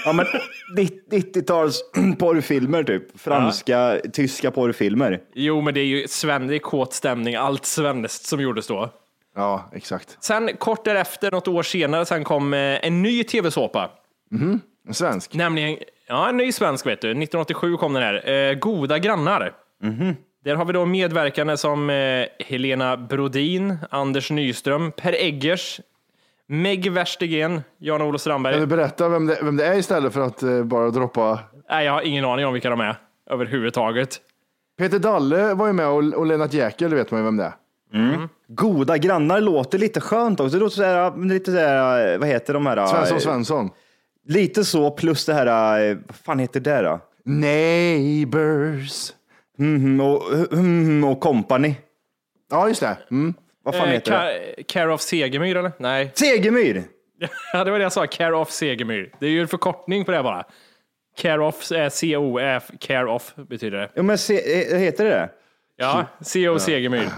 ja, 0.04 0.12
men 0.12 0.26
90-tals 1.10 1.80
porrfilmer 2.18 2.82
typ. 2.84 3.20
Franska, 3.20 4.00
tyska 4.12 4.50
porrfilmer. 4.50 5.20
Jo, 5.34 5.60
men 5.60 5.74
det 5.74 5.80
är 5.80 5.84
ju 5.84 6.08
Sven, 6.08 6.46
det 6.46 6.54
är 6.54 6.58
kåt 6.58 6.94
stämning, 6.94 7.34
allt 7.34 7.66
svenskt 7.66 8.26
som 8.26 8.40
gjordes 8.40 8.66
då. 8.66 8.90
Ja, 9.36 9.70
exakt. 9.72 10.16
Sen 10.20 10.56
kort 10.58 10.84
därefter, 10.84 11.30
något 11.30 11.48
år 11.48 11.62
senare, 11.62 12.06
sen 12.06 12.24
kom 12.24 12.54
eh, 12.54 12.58
en 12.86 13.02
ny 13.02 13.24
tv-såpa. 13.24 13.90
En 14.88 14.94
svensk. 14.94 15.34
Nämligen, 15.34 15.78
ja 16.08 16.28
en 16.28 16.36
ny 16.36 16.52
svensk 16.52 16.86
vet 16.86 17.00
du, 17.00 17.08
1987 17.08 17.76
kom 17.76 17.92
den 17.92 18.02
här. 18.02 18.30
Eh, 18.30 18.54
Goda 18.54 18.98
grannar. 18.98 19.52
Där 20.44 20.54
har 20.54 20.64
vi 20.64 20.72
då 20.72 20.84
medverkande 20.84 21.56
som 21.56 21.90
eh, 21.90 22.24
Helena 22.38 22.96
Brodin, 22.96 23.76
Anders 23.90 24.30
Nyström, 24.30 24.92
Per 24.92 25.12
Eggers, 25.12 25.80
Meg 26.46 26.92
Verstegen, 26.92 27.62
Jan-Olof 27.78 28.12
Kan 28.12 28.18
Strandberg. 28.18 28.60
du 28.60 28.66
berätta 28.66 29.08
vem 29.08 29.26
det, 29.26 29.38
vem 29.42 29.56
det 29.56 29.66
är 29.66 29.78
istället 29.78 30.12
för 30.12 30.20
att 30.20 30.42
eh, 30.42 30.64
bara 30.64 30.90
droppa? 30.90 31.38
Nej, 31.70 31.84
jag 31.84 31.92
har 31.92 32.02
ingen 32.02 32.24
aning 32.24 32.46
om 32.46 32.52
vilka 32.52 32.70
de 32.70 32.80
är 32.80 32.96
överhuvudtaget. 33.30 34.20
Peter 34.78 34.98
Dalle 34.98 35.54
var 35.54 35.66
ju 35.66 35.72
med 35.72 35.86
och, 35.86 36.04
och 36.14 36.26
Lennart 36.26 36.52
Jäkel, 36.52 36.94
vet 36.94 37.10
man 37.10 37.20
ju 37.20 37.24
vem 37.24 37.36
det 37.36 37.44
är. 37.44 37.52
Goda 38.48 38.98
grannar 38.98 39.40
låter 39.40 39.78
lite 39.78 40.00
skönt 40.00 40.40
också. 40.40 40.56
Det 40.56 40.60
låter 40.60 40.76
så 40.76 40.82
här, 40.82 41.28
lite 41.28 41.52
så 41.52 41.58
här, 41.58 42.18
vad 42.18 42.28
heter 42.28 42.54
de 42.54 42.66
här? 42.66 42.86
Svensson 42.86 43.16
eh, 43.16 43.20
Svensson. 43.20 43.70
Lite 44.26 44.64
så, 44.64 44.90
plus 44.90 45.26
det 45.26 45.34
här, 45.34 45.90
eh, 45.90 45.96
vad 46.06 46.16
fan 46.16 46.38
heter 46.38 46.60
det 46.60 46.82
då? 46.82 47.00
Neighbors. 47.24 49.12
Mhm, 49.58 50.00
och, 50.00 50.22
mhm, 50.52 51.04
och 51.04 51.20
company. 51.20 51.74
Ja, 52.50 52.68
just 52.68 52.80
det. 52.80 52.96
Mm. 53.10 53.34
Vad 53.64 53.74
fan 53.74 53.86
Eh, 53.88 53.92
heter 53.92 54.10
det? 54.12 54.54
Ca- 54.58 54.62
Care 54.68 54.92
of 54.94 55.00
Segemyhr 55.00 55.56
eller? 55.56 55.72
Nej, 55.78 56.10
Segemyhr! 56.14 56.82
ja, 57.52 57.64
det 57.64 57.70
var 57.70 57.78
det 57.78 57.82
jag 57.82 57.92
sa, 57.92 58.06
Care 58.06 58.36
of 58.36 58.50
Segemyhr. 58.50 59.12
Det 59.18 59.26
är 59.26 59.30
ju 59.30 59.40
en 59.40 59.48
förkortning 59.48 60.04
på 60.04 60.10
det 60.12 60.22
bara. 60.22 60.44
Care 61.16 61.44
of, 61.46 61.72
eh, 61.72 61.88
C-O-F, 61.90 62.70
Care 62.80 63.06
of 63.10 63.34
betyder 63.36 63.78
det. 63.78 63.88
Ja, 63.94 64.02
men 64.02 64.18
se, 64.18 64.34
eh, 64.74 64.78
heter 64.78 65.04
det 65.04 65.10
det? 65.10 65.28
Ja, 65.76 66.06
C.O. 66.20 66.58
Segemyhr. 66.58 67.08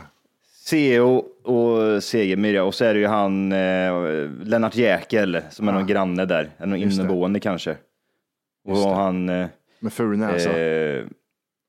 CEO 0.64 1.24
och 1.44 2.02
Segemyhr, 2.02 2.54
ja. 2.54 2.62
och 2.62 2.74
så 2.74 2.84
är 2.84 2.94
det 2.94 3.00
ju 3.00 3.06
han 3.06 3.52
eh, 3.52 4.28
Lennart 4.44 4.76
Jäkel 4.76 5.40
som 5.50 5.68
är 5.68 5.72
någon 5.72 5.86
granne 5.86 6.24
där, 6.24 6.50
någon 6.58 6.76
inneboende 6.76 7.40
kanske. 7.40 7.76
Och 8.68 8.76
han 8.76 9.28
eh, 9.28 9.46
Med 9.80 9.92
ful 9.92 10.18
näsa. 10.18 10.58
eh, 10.60 11.04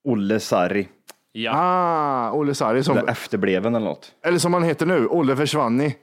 Olle 0.04 0.40
Sarri, 0.40 0.88
Ja. 1.32 1.52
Ah, 1.54 2.32
Olle 2.32 2.54
Sarri. 2.54 2.82
Som, 2.84 2.98
eller 2.98 3.10
efterbleven 3.10 3.74
eller 3.74 3.86
något. 3.86 4.12
eller 4.24 4.38
som 4.38 4.54
han 4.54 4.62
heter 4.62 4.86
nu, 4.86 5.06
Olle 5.06 5.36
Försvanni. 5.36 5.96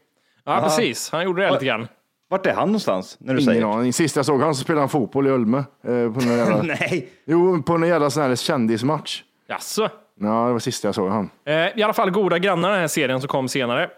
ja, 0.46 0.62
precis. 0.63 1.10
Han 1.12 1.24
gjorde 1.24 1.41
det 1.41 1.51
lite 1.51 1.65
grann. 1.65 1.88
Vart 2.29 2.46
är 2.46 2.53
han 2.53 2.68
någonstans? 2.68 3.18
När 3.20 3.34
du 3.34 3.41
Ingen 3.41 3.53
säger? 3.53 3.65
aning. 3.77 3.94
Sist 3.94 4.15
jag 4.15 4.25
såg 4.25 4.41
han 4.41 4.56
så 4.56 4.62
spelade 4.63 4.82
han 4.82 4.89
fotboll 4.89 5.27
i 5.27 5.29
Ölme. 5.29 5.58
Eh, 5.58 5.63
på 5.84 6.20
någon 6.20 6.38
jävla, 6.38 6.62
Nej. 6.63 7.10
jo, 7.25 7.63
på 7.63 7.77
någon 7.77 7.89
jävla 7.89 8.10
sån 8.10 8.24
här 8.24 8.36
kändismatch. 8.36 9.22
Jaså? 9.48 9.89
Ja, 10.22 10.46
det 10.48 10.51
var 10.51 10.60
sista 10.60 10.88
jag 10.88 10.96
såg 10.96 11.10
han. 11.10 11.29
Eh, 11.46 11.53
I 11.79 11.84
alla 11.84 11.94
fall 11.94 12.12
Goda 12.12 12.39
grannar, 12.39 12.70
den 12.72 12.79
här 12.79 12.88
serien 12.88 13.20
som 13.22 13.27
kom 13.27 13.48
senare. 13.48 13.89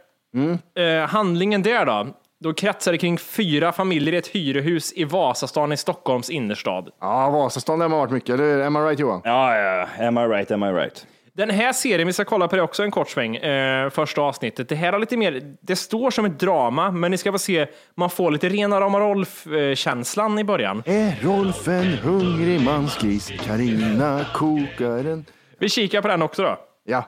Eh, 0.76 1.10
handlingen 1.10 1.62
där 1.64 1.86
då? 1.86 2.08
Då 2.44 2.54
kretsar 2.54 2.92
det 2.92 2.98
kring 2.98 3.18
fyra 3.18 3.72
familjer 3.72 4.14
i 4.14 4.18
ett 4.18 4.28
hyrehus 4.28 4.94
i 4.96 5.04
Vasastan 5.04 5.72
i 5.72 5.78
Stockholms 5.78 6.30
innerstad. 6.30 6.90
Ja, 7.02 7.30
Vasastan 7.30 7.80
där 7.80 7.84
har 7.84 7.90
man 7.90 8.00
varit 8.00 8.12
mycket. 8.12 8.30
Eller, 8.30 8.62
am 8.62 8.78
I 8.78 8.80
right 8.80 9.00
Johan? 9.00 9.22
Ja, 9.24 9.56
ja, 9.56 10.08
am 10.08 10.18
I 10.18 10.22
right, 10.22 10.52
am 10.52 10.64
I 10.64 10.72
right? 10.72 11.06
Den 11.34 11.50
här 11.50 11.74
serien, 11.74 12.08
vi 12.08 12.14
ska 12.14 12.26
kolla 12.26 12.48
på 12.48 12.56
det 12.56 12.62
också 12.62 12.84
en 12.84 12.92
kort 12.92 13.10
sväng, 13.10 13.36
eh, 13.36 13.90
första 13.90 14.22
avsnittet. 14.22 14.70
Det 14.70 14.76
här 14.76 14.92
har 14.92 15.00
lite 15.00 15.18
mer, 15.18 15.56
det 15.62 15.76
står 15.76 16.12
som 16.12 16.26
ett 16.26 16.40
drama, 16.40 16.92
men 16.92 17.12
ni 17.12 17.18
ska 17.18 17.32
få 17.32 17.40
se, 17.40 17.68
man 17.98 18.10
får 18.10 18.32
lite 18.32 18.50
rena 18.50 18.82
rama 18.82 19.00
Rolf-känslan 19.00 20.40
i 20.40 20.44
början. 20.44 20.84
Är 20.86 21.24
Rolf 21.24 21.68
en 21.68 21.94
hungrig 21.98 22.62
mansgris? 22.62 23.32
Karina 23.46 24.26
kokar 24.34 25.12
en... 25.12 25.26
Vi 25.60 25.70
kikar 25.70 26.02
på 26.02 26.08
den 26.08 26.22
också 26.22 26.44
då. 26.44 26.58
Ja. 26.86 27.04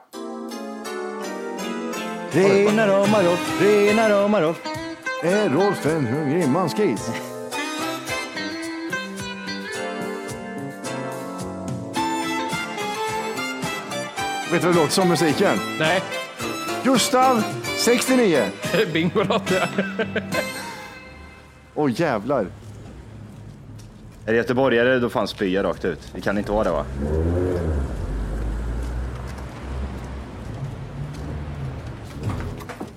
Rena 2.31 2.87
rama 2.87 3.23
Rolf, 3.23 3.61
rena 3.61 4.09
rama 4.09 4.41
Rolf. 4.41 4.72
Är 5.25 5.49
Rolf 5.49 5.85
en 5.85 6.07
hungrig 6.07 6.49
mansgris? 6.49 7.09
Vet 14.51 14.61
du 14.61 14.67
vad 14.67 14.75
det 14.75 14.79
låter 14.79 14.91
som 14.91 15.09
musiken? 15.09 15.57
Nej, 15.79 16.01
Gustav, 16.83 17.43
69. 17.77 18.43
Bingolotto. 18.93 19.55
Åh 21.75 21.91
jävlar. 22.01 22.47
Är 24.25 24.31
det 24.31 24.35
göteborgare 24.35 24.99
då 24.99 25.09
fan 25.09 25.27
spyr 25.27 25.53
jag 25.53 25.65
rakt 25.65 25.85
ut. 25.85 26.11
Det 26.15 26.21
kan 26.21 26.37
inte 26.37 26.51
vara 26.51 26.63
det 26.63 26.71
va? 26.71 26.85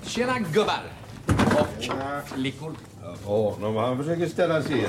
Tjena 0.03 0.39
gubbar! 0.39 0.96
Och 1.61 2.29
flickor. 2.29 2.73
Ja, 3.27 3.55
han 3.77 3.99
försöker 3.99 4.27
ställa 4.27 4.63
sig 4.63 4.79
in. 4.79 4.87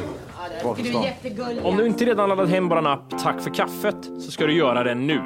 Om 1.64 1.78
du 1.78 1.88
inte 1.88 2.06
redan 2.06 2.30
laddat 2.30 2.50
hem 2.50 2.70
vår 2.70 2.88
app 2.88 3.20
Tack 3.24 3.42
för 3.42 3.54
kaffet 3.54 3.96
så 4.20 4.32
ska 4.32 4.46
du 4.46 4.54
göra 4.54 4.84
det 4.84 4.96
nu. 4.96 5.22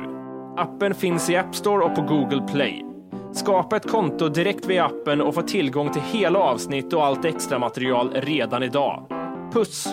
Appen 0.58 0.96
finns 0.96 1.30
i 1.30 1.36
App 1.36 1.56
Store 1.56 1.86
och 1.86 1.96
på 1.96 2.02
Google 2.02 2.48
Play. 2.52 2.86
Skapa 3.34 3.76
ett 3.76 3.92
konto 3.92 4.30
direkt 4.30 4.66
via 4.66 4.86
appen 4.86 5.22
och 5.22 5.36
få 5.36 5.42
tillgång 5.42 5.94
till 5.94 6.02
hela 6.02 6.40
avsnitt 6.40 6.94
och 6.94 7.06
allt 7.06 7.26
extra 7.26 7.60
material 7.60 8.12
redan 8.14 8.64
idag. 8.64 9.06
Puss! 9.54 9.84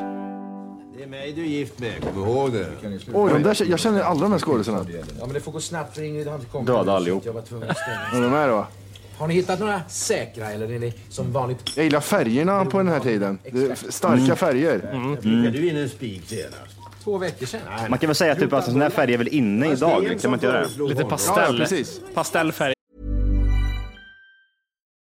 Det 0.97 1.05
är 1.05 1.07
mig 1.07 1.33
du 1.33 1.43
är 1.43 1.47
gift 1.47 1.79
med, 1.79 1.93
kom 2.15 2.23
ihåg 2.25 2.53
det. 2.53 2.67
Oj, 3.13 3.33
de 3.33 3.43
där, 3.43 3.71
jag 3.71 3.79
känner 3.79 4.03
alla 4.03 4.21
de 4.21 4.33
här 4.33 4.39
skådisarna. 4.39 4.87
Ja, 5.19 5.25
men 5.25 5.33
det 5.35 5.41
får 5.41 5.53
gå 5.53 5.61
snabbt 5.61 5.95
för 5.95 6.03
Ingrid 6.03 6.27
har 6.27 6.35
inte 6.35 6.47
kommit. 6.47 6.67
Döda 6.67 6.93
allihop. 6.93 7.23
Jag 7.27 7.33
var 7.33 7.43
tvungen 7.43 7.71
att 7.71 7.77
stänga. 8.11 8.29
De 8.29 8.35
är 8.35 8.49
då. 8.49 8.67
Har 9.19 9.29
ni 9.29 9.35
hittat 9.35 9.61
några 9.61 9.81
säkra 9.89 10.51
eller 10.51 10.73
är 10.73 10.79
ni 10.79 10.95
som 11.11 11.33
vanligt? 11.33 11.59
Jag 11.77 11.85
gillar 11.85 12.01
färgerna 12.01 12.65
på 12.65 12.79
den 12.79 12.89
här 12.89 13.01
tiden. 13.01 13.39
Det 13.53 13.77
starka 13.93 14.37
färger. 14.37 14.79
Prickade 15.23 15.51
du 15.51 15.69
in 15.69 15.77
en 15.77 15.89
spik 15.89 16.23
senast? 16.27 16.55
Två 17.05 17.19
veckor 17.19 17.47
sedan? 17.47 17.61
Man 17.89 17.99
kan 17.99 18.07
väl 18.09 18.15
säga 18.17 18.35
typ 18.35 18.53
att 18.53 18.65
sån 18.65 18.81
här 18.83 18.91
färg 18.91 19.15
är 19.15 19.19
väl 19.19 19.29
inne 19.29 19.73
idag? 19.73 20.19
Kan 20.21 20.31
man 20.31 20.35
inte 20.39 20.47
göra 20.47 20.61
det? 20.77 20.83
Lite 20.89 21.03
Ja, 21.03 21.09
pastell. 21.09 21.59
precis. 21.59 22.01
Pastellfärg. 22.15 22.75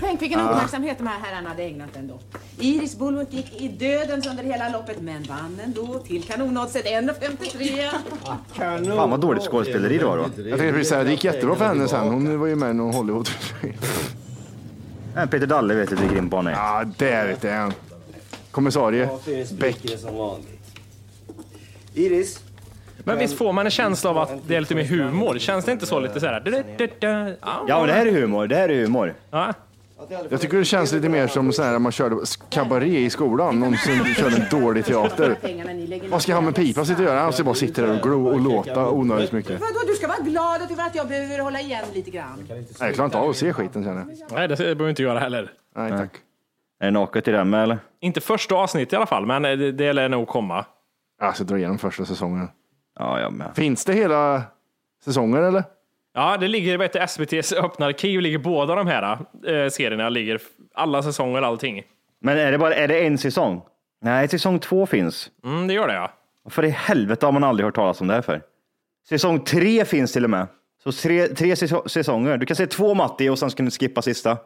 Tänk 0.00 0.22
vilken 0.22 0.40
uppmärksamhet 0.40 0.98
de 0.98 1.06
här 1.06 1.18
herrarna 1.20 1.48
hade 1.48 1.62
ägnat 1.62 1.96
ändå. 1.96 2.18
Iris 2.58 2.98
Bullock 2.98 3.32
gick 3.32 3.60
i 3.60 3.68
dödens 3.68 4.26
under 4.26 4.44
hela 4.44 4.68
loppet 4.68 5.00
men 5.00 5.22
vann 5.22 5.60
ändå 5.64 5.98
till 5.98 6.22
kanonoddset 6.22 6.84
1,53. 6.86 8.96
Fan 8.96 9.10
vad 9.10 9.20
dåligt 9.20 9.42
skådespeleri 9.42 9.98
det 9.98 10.04
var 10.04 10.16
då. 10.16 10.22
Jag 10.22 10.34
tänkte 10.34 10.72
precis 10.72 10.88
säga, 10.88 11.04
det 11.04 11.10
gick 11.10 11.24
jättebra 11.24 11.56
för 11.56 11.64
henne 11.64 11.88
sen. 11.88 12.08
Hon 12.08 12.40
var 12.40 12.46
ju 12.46 12.56
med 12.56 12.70
i 12.70 12.74
någon 12.74 12.94
Hollywood. 12.94 13.28
Peter 15.30 15.46
Dalle 15.46 15.74
vet 15.74 15.90
jag 15.90 15.98
hur 15.98 16.08
grym 16.08 16.30
på 16.30 16.36
han 16.36 16.46
är. 16.46 16.52
Ja, 16.52 16.84
där 16.98 17.26
vet 17.26 17.44
jag. 17.44 17.72
Kommissarie 18.50 19.08
Beck. 19.58 19.78
Iris? 21.94 22.40
Men 23.04 23.18
visst 23.18 23.38
får 23.38 23.52
man 23.52 23.66
en 23.66 23.70
känsla 23.70 24.10
av 24.10 24.18
att 24.18 24.30
det 24.48 24.56
är 24.56 24.60
lite 24.60 24.74
mer 24.74 24.84
humor? 24.84 25.38
Känns 25.38 25.64
det 25.64 25.72
inte 25.72 25.86
så 25.86 26.00
lite 26.00 26.20
så 26.20 26.26
här? 26.26 26.40
du- 26.40 26.50
du- 26.50 26.86
du- 26.98 27.36
Ja, 27.68 27.78
men 27.78 27.86
det 27.86 27.92
här 27.92 28.06
är 28.06 28.12
humor. 28.12 28.46
Det 28.46 28.56
här 28.56 28.68
är 28.68 28.82
humor. 28.82 29.14
Ja. 29.30 29.52
Jag 30.30 30.40
tycker 30.40 30.56
det 30.58 30.64
känns 30.64 30.92
lite 30.92 31.08
mer 31.08 31.26
som 31.26 31.52
så 31.52 31.62
här 31.62 31.72
när 31.72 31.78
man 31.78 31.92
körde 31.92 32.16
kabaré 32.50 32.98
i 32.98 33.10
skolan. 33.10 33.60
Någon 33.60 33.76
som 33.76 34.04
körde 34.14 34.36
en 34.36 34.60
dålig 34.60 34.84
teater. 34.84 35.36
Vad 36.10 36.22
ska 36.22 36.34
han 36.34 36.44
med 36.44 36.54
pipa 36.54 36.84
sitta 36.84 36.98
och 37.02 37.08
göra? 37.08 37.20
Han 37.20 37.32
ska 37.32 37.44
bara 37.44 37.54
sitta 37.54 37.82
där 37.82 37.90
och 37.96 38.02
glo 38.02 38.26
och 38.28 38.40
låta 38.40 38.88
onödigt 38.90 39.32
mycket. 39.32 39.60
Vadå, 39.60 39.80
du 39.86 39.94
ska 39.94 40.08
vara 40.08 40.18
glad 40.18 40.62
över 40.72 40.86
att 40.86 40.94
jag 40.94 41.08
behöver 41.08 41.38
hålla 41.38 41.60
igen 41.60 41.84
lite 41.94 42.10
grann. 42.10 42.46
Nej, 42.48 42.64
jag 42.78 42.94
klarar 42.94 43.04
inte 43.04 43.18
av 43.18 43.30
att 43.30 43.36
se 43.36 43.52
skiten 43.52 43.84
känner 43.84 43.98
jag. 43.98 44.08
Nej, 44.34 44.48
det 44.48 44.56
behöver 44.56 44.84
vi 44.84 44.90
inte 44.90 45.02
göra 45.02 45.18
heller. 45.18 45.50
Nej, 45.76 45.90
tack. 45.90 46.10
Är 46.80 46.84
det 46.84 46.90
naket 46.90 47.28
i 47.28 47.30
den 47.30 47.50
med 47.50 47.62
eller? 47.62 47.78
Inte 48.00 48.20
första 48.20 48.54
avsnittet 48.54 48.92
i 48.92 48.96
alla 48.96 49.06
fall, 49.06 49.26
men 49.26 49.42
det, 49.42 49.72
det 49.72 49.92
lär 49.92 50.08
nog 50.08 50.28
komma. 50.28 50.64
Ska 51.34 51.44
dra 51.44 51.58
igenom 51.58 51.78
första 51.78 52.04
säsongen. 52.04 52.48
Ja, 53.02 53.20
jag 53.20 53.32
med. 53.32 53.50
Finns 53.56 53.84
det 53.84 53.92
hela 53.92 54.42
säsonger 55.04 55.42
eller? 55.42 55.64
Ja, 56.14 56.36
det 56.36 56.48
ligger, 56.48 56.78
vet 56.78 56.92
du, 56.92 56.98
SVTs 56.98 57.52
öppna 57.52 57.86
arkiv 57.86 58.20
ligger 58.20 58.38
båda 58.38 58.74
de 58.74 58.86
här 58.86 59.12
eh, 59.46 59.68
serierna, 59.70 60.08
ligger 60.08 60.40
alla 60.74 61.02
säsonger, 61.02 61.42
allting. 61.42 61.82
Men 62.20 62.38
är 62.38 62.52
det 62.52 62.58
bara 62.58 62.74
är 62.74 62.88
det 62.88 63.06
en 63.06 63.18
säsong? 63.18 63.62
Nej, 64.02 64.28
säsong 64.28 64.58
två 64.58 64.86
finns. 64.86 65.30
Mm, 65.44 65.66
det 65.68 65.74
gör 65.74 65.88
det 65.88 65.94
ja. 65.94 66.10
För 66.50 66.64
i 66.64 66.68
helvete 66.70 67.26
har 67.26 67.32
man 67.32 67.44
aldrig 67.44 67.64
hört 67.64 67.74
talas 67.74 68.00
om 68.00 68.06
det 68.06 68.14
här 68.14 68.22
för. 68.22 68.42
Säsong 69.08 69.40
tre 69.44 69.84
finns 69.84 70.12
till 70.12 70.24
och 70.24 70.30
med. 70.30 70.46
Så 70.84 70.92
tre, 70.92 71.26
tre 71.26 71.54
säso- 71.54 71.88
säsonger. 71.88 72.36
Du 72.36 72.46
kan 72.46 72.56
se 72.56 72.66
två 72.66 72.94
Matti 72.94 73.28
och 73.28 73.38
sen 73.38 73.50
ska 73.50 73.62
du 73.62 73.70
skippa 73.70 74.02
sista. 74.02 74.38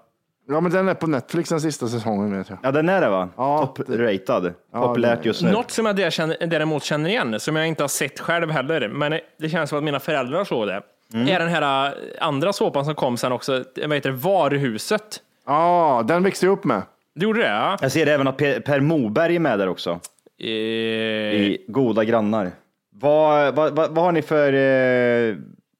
Ja, 0.48 0.60
men 0.60 0.72
den 0.72 0.88
är 0.88 0.94
på 0.94 1.06
Netflix 1.06 1.48
den 1.48 1.60
sista 1.60 1.88
säsongen 1.88 2.38
vet 2.38 2.50
jag. 2.50 2.58
Ja, 2.62 2.72
den 2.72 2.88
är 2.88 3.00
det 3.00 3.08
va? 3.08 3.28
Ja, 3.36 3.74
Top-ratad. 3.76 4.52
Populärt 4.72 5.24
just 5.24 5.42
nu. 5.42 5.50
Något 5.52 5.70
som 5.70 5.86
jag 5.86 5.96
däremot 5.96 6.82
känner 6.84 7.10
igen, 7.10 7.40
som 7.40 7.56
jag 7.56 7.66
inte 7.68 7.82
har 7.82 7.88
sett 7.88 8.20
själv 8.20 8.50
heller, 8.50 8.88
men 8.88 9.20
det 9.38 9.48
känns 9.48 9.70
som 9.70 9.78
att 9.78 9.84
mina 9.84 10.00
föräldrar 10.00 10.44
såg 10.44 10.66
det, 10.66 10.82
Mm. 11.14 11.28
är 11.28 11.38
den 11.38 11.48
här 11.48 11.86
eh, 11.86 11.92
andra 12.20 12.52
såpan 12.52 12.84
som 12.84 12.94
kom 12.94 13.16
sen 13.16 13.32
också, 13.32 13.64
vad 13.86 13.92
heter 13.94 14.10
det, 14.10 14.16
Varuhuset. 14.16 15.20
Ja, 15.46 16.04
den 16.08 16.22
växte 16.22 16.46
jag 16.46 16.52
upp 16.52 16.64
med. 16.64 16.82
Du 17.14 17.26
gjorde 17.26 17.40
det? 17.40 17.48
Ja. 17.48 17.76
Jag 17.80 17.92
ser 17.92 18.06
även 18.06 18.26
att 18.28 18.36
Per, 18.36 18.60
per 18.60 18.80
Moberg 18.80 19.36
är 19.36 19.40
med 19.40 19.58
där 19.58 19.68
också. 19.68 20.00
Eh, 20.40 20.46
I 20.48 21.64
Goda 21.68 22.04
grannar. 22.04 22.50
Vad, 22.94 23.54
vad, 23.54 23.72
vad, 23.76 23.90
vad 23.90 24.04
har 24.04 24.12
ni 24.12 24.22
för 24.22 24.52
eh, 24.52 25.36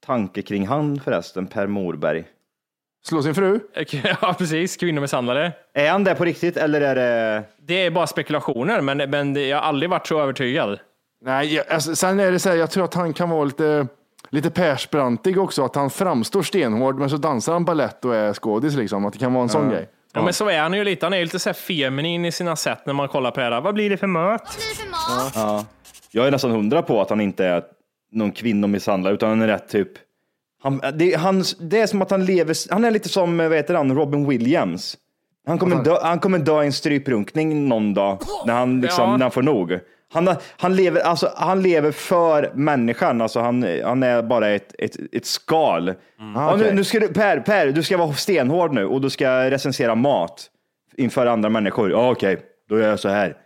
tanke 0.06 0.42
kring 0.42 0.66
han 0.66 1.00
förresten, 1.04 1.46
Per 1.46 1.66
Morberg? 1.66 2.24
Slå 3.08 3.22
sin 3.22 3.34
fru? 3.34 3.60
Ja, 4.22 4.34
precis. 4.38 4.76
Kvinnomisshandlare. 4.76 5.52
Är 5.74 5.90
han 5.90 6.04
det 6.04 6.14
på 6.14 6.24
riktigt 6.24 6.56
eller 6.56 6.80
är 6.80 6.94
det? 6.94 7.42
Det 7.66 7.86
är 7.86 7.90
bara 7.90 8.06
spekulationer, 8.06 8.80
men, 8.80 9.10
men 9.10 9.34
det- 9.34 9.46
jag 9.46 9.56
har 9.56 9.62
aldrig 9.62 9.90
varit 9.90 10.06
så 10.06 10.20
övertygad. 10.22 10.78
Nej, 11.24 11.54
jag, 11.54 11.68
alltså, 11.72 11.96
sen 11.96 12.20
är 12.20 12.32
det 12.32 12.38
så 12.38 12.48
här, 12.48 12.56
jag 12.56 12.70
tror 12.70 12.84
att 12.84 12.94
han 12.94 13.12
kan 13.12 13.30
vara 13.30 13.44
lite, 13.44 13.86
lite 14.30 14.50
Persbrantig 14.50 15.38
också. 15.38 15.64
Att 15.64 15.74
han 15.76 15.90
framstår 15.90 16.42
stenhård, 16.42 16.98
men 16.98 17.10
så 17.10 17.16
dansar 17.16 17.52
han 17.52 17.64
ballett 17.64 18.04
och 18.04 18.14
är 18.14 18.32
skådis 18.34 18.74
liksom. 18.74 19.04
Att 19.06 19.12
det 19.12 19.18
kan 19.18 19.32
vara 19.34 19.42
en 19.42 19.48
sån 19.48 19.70
grej. 19.70 19.88
Ja, 20.12 20.22
men 20.22 20.32
så 20.32 20.48
är 20.48 20.60
han 20.60 20.72
ju 20.74 20.84
lite. 20.84 21.06
Han 21.06 21.12
är 21.12 21.16
ju 21.18 21.24
lite 21.24 21.38
så 21.38 21.48
här 21.48 21.54
feminin 21.54 22.24
i 22.24 22.32
sina 22.32 22.56
sätt 22.56 22.78
när 22.86 22.92
man 22.94 23.08
kollar 23.08 23.30
på 23.30 23.40
det 23.40 23.46
här. 23.46 23.60
Vad 23.60 23.74
blir 23.74 23.90
det 23.90 23.96
för 23.96 24.06
mat? 24.06 24.58
Ja. 25.34 25.64
Jag 26.10 26.26
är 26.26 26.30
nästan 26.30 26.50
hundra 26.50 26.82
på 26.82 27.00
att 27.00 27.10
han 27.10 27.20
inte 27.20 27.44
är 27.46 27.62
någon 28.12 28.32
kvinnomisshandlare 28.32 29.14
utan 29.14 29.28
han 29.28 29.42
är 29.42 29.46
rätt 29.46 29.68
typ. 29.68 29.88
Han, 30.62 30.80
det, 30.94 31.14
han, 31.14 31.44
det 31.60 31.80
är 31.80 31.86
som 31.86 32.02
att 32.02 32.10
han 32.10 32.24
lever, 32.24 32.72
han 32.72 32.84
är 32.84 32.90
lite 32.90 33.08
som, 33.08 33.38
vad 33.38 33.54
heter 33.54 33.74
han, 33.74 33.94
Robin 33.94 34.28
Williams. 34.28 34.96
Han 35.46 35.58
kommer, 35.58 35.84
dö, 35.84 35.96
han 36.02 36.18
kommer 36.18 36.38
dö 36.38 36.62
i 36.62 36.66
en 36.66 36.72
stryprunkning 36.72 37.68
någon 37.68 37.94
dag 37.94 38.18
när 38.46 38.54
han, 38.54 38.80
liksom, 38.80 39.04
Ja. 39.04 39.16
när 39.16 39.24
han 39.24 39.30
får 39.30 39.42
nog. 39.42 39.78
Han, 40.12 40.28
han, 40.58 40.76
lever, 40.76 41.00
alltså, 41.00 41.32
han 41.36 41.62
lever 41.62 41.90
för 41.92 42.52
människan, 42.54 43.20
alltså, 43.20 43.40
han, 43.40 43.66
han 43.84 44.02
är 44.02 44.22
bara 44.22 44.48
ett, 44.48 44.74
ett, 44.78 44.96
ett 45.12 45.26
skal. 45.26 45.86
Ja, 46.18 46.56
nu, 46.56 46.62
okej. 46.62 46.74
nu 46.74 46.84
ska 46.84 47.00
du, 47.00 47.08
per, 47.08 47.40
per, 47.40 47.66
du 47.66 47.82
ska 47.82 47.96
vara 47.96 48.12
stenhård 48.12 48.72
nu 48.72 48.86
och 48.86 49.00
du 49.00 49.10
ska 49.10 49.50
recensera 49.50 49.94
mat 49.94 50.46
inför 50.96 51.26
andra 51.26 51.48
människor. 51.48 51.90
Ja, 51.90 52.10
okej, 52.10 52.38
då 52.68 52.78
gör 52.78 52.88
jag 52.88 53.00
så 53.00 53.08
här. 53.08 53.36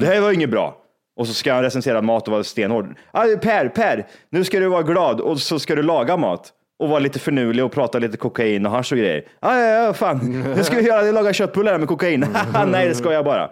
Det 0.00 0.06
här 0.06 0.20
var 0.20 0.32
inget 0.32 0.50
bra. 0.50 0.76
Och 1.20 1.26
så 1.26 1.34
ska 1.34 1.52
han 1.52 1.62
recensera 1.62 2.02
mat 2.02 2.28
och 2.28 2.32
vara 2.32 2.44
stenhård. 2.44 2.94
Ah, 3.12 3.24
per, 3.42 3.68
Per, 3.68 4.06
nu 4.30 4.44
ska 4.44 4.60
du 4.60 4.68
vara 4.68 4.82
glad 4.82 5.20
och 5.20 5.40
så 5.40 5.58
ska 5.58 5.74
du 5.74 5.82
laga 5.82 6.16
mat. 6.16 6.52
och 6.78 6.88
var 6.88 7.00
lite 7.00 7.18
förnulig 7.18 7.64
och 7.64 7.72
pratade 7.72 8.06
lite 8.06 8.18
kokain 8.18 8.66
och 8.66 8.72
hasch 8.72 8.92
och 8.92 8.98
grejer. 8.98 9.24
Ja, 9.40 9.60
ja, 9.60 9.84
ja, 9.84 9.92
fan. 9.92 10.44
Nu 10.56 10.64
ska 10.64 10.76
vi 10.76 10.82
göra, 10.82 11.02
laga 11.10 11.32
köttbullar 11.32 11.78
med 11.78 11.88
kokain. 11.88 12.26
Nej, 12.66 12.88
det 12.88 12.94
ska 12.94 13.12
jag 13.12 13.24
bara. 13.24 13.50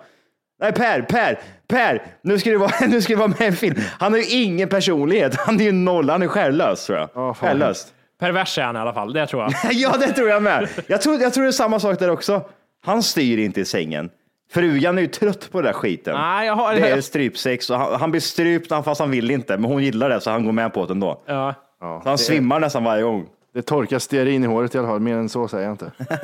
Nej, 0.60 0.72
Per, 0.72 1.02
Per, 1.02 1.38
Per, 1.68 2.02
nu 2.22 2.38
ska 2.38 2.50
du 2.50 2.56
vara, 2.56 2.72
nu 2.88 3.02
ska 3.02 3.12
du 3.12 3.18
vara 3.18 3.28
med 3.28 3.40
i 3.40 3.44
en 3.44 3.56
film. 3.56 3.74
Han 3.98 4.12
har 4.12 4.18
ju 4.20 4.42
ingen 4.42 4.68
personlighet. 4.68 5.34
Han 5.38 5.60
är 5.60 5.64
ju 5.64 5.72
noll, 5.72 6.10
han 6.10 6.22
är 6.22 6.28
själlös 6.28 6.86
tror 6.86 6.98
jag. 6.98 7.10
fan. 7.14 7.34
Själlös. 7.34 7.86
Pervers 8.20 8.58
är 8.58 8.62
han 8.62 8.76
i 8.76 8.78
alla 8.78 8.92
fall, 8.94 9.12
det 9.12 9.26
tror 9.26 9.42
jag. 9.42 9.52
ja, 9.72 9.96
det 10.00 10.12
tror 10.12 10.28
jag 10.28 10.42
med. 10.42 10.68
Jag 10.86 11.02
tror, 11.02 11.20
jag 11.20 11.34
tror 11.34 11.44
det 11.44 11.50
är 11.50 11.52
samma 11.52 11.80
sak 11.80 11.98
där 11.98 12.10
också. 12.10 12.42
Han 12.84 13.02
styr 13.02 13.38
inte 13.38 13.60
i 13.60 13.64
sängen. 13.64 14.10
Frugan 14.52 14.98
är 14.98 15.02
ju 15.02 15.08
trött 15.08 15.48
på 15.52 15.58
den 15.60 15.66
där 15.72 15.72
skiten. 15.80 16.14
Nej, 16.14 16.46
jag 16.46 16.54
har- 16.56 16.74
Det 16.74 16.88
är 16.90 17.00
strypsex 17.00 17.70
och 17.70 17.78
han, 17.78 18.00
han 18.00 18.10
blir 18.10 18.20
strypt 18.20 18.68
fast 18.84 19.00
han 19.00 19.10
vill 19.10 19.30
inte. 19.30 19.58
Men 19.58 19.70
hon 19.70 19.82
gillar 19.82 20.08
det 20.08 20.20
så 20.20 20.30
han 20.30 20.44
går 20.44 20.52
med 20.52 20.74
på 20.74 20.86
det 20.86 20.92
ändå. 20.92 21.22
Ja. 21.26 21.54
Så 21.80 22.02
han 22.08 22.18
svimmar 22.18 22.60
nästan 22.60 22.84
varje 22.84 23.02
gång. 23.02 23.26
Det 23.54 23.62
torkar 23.62 23.98
stearin 23.98 24.44
i 24.44 24.46
håret 24.46 24.74
i 24.74 24.78
alla 24.78 24.88
fall, 24.88 25.00
mer 25.00 25.16
än 25.16 25.28
så 25.28 25.48
säger 25.48 25.64
jag 25.64 25.72
inte. 25.72 25.90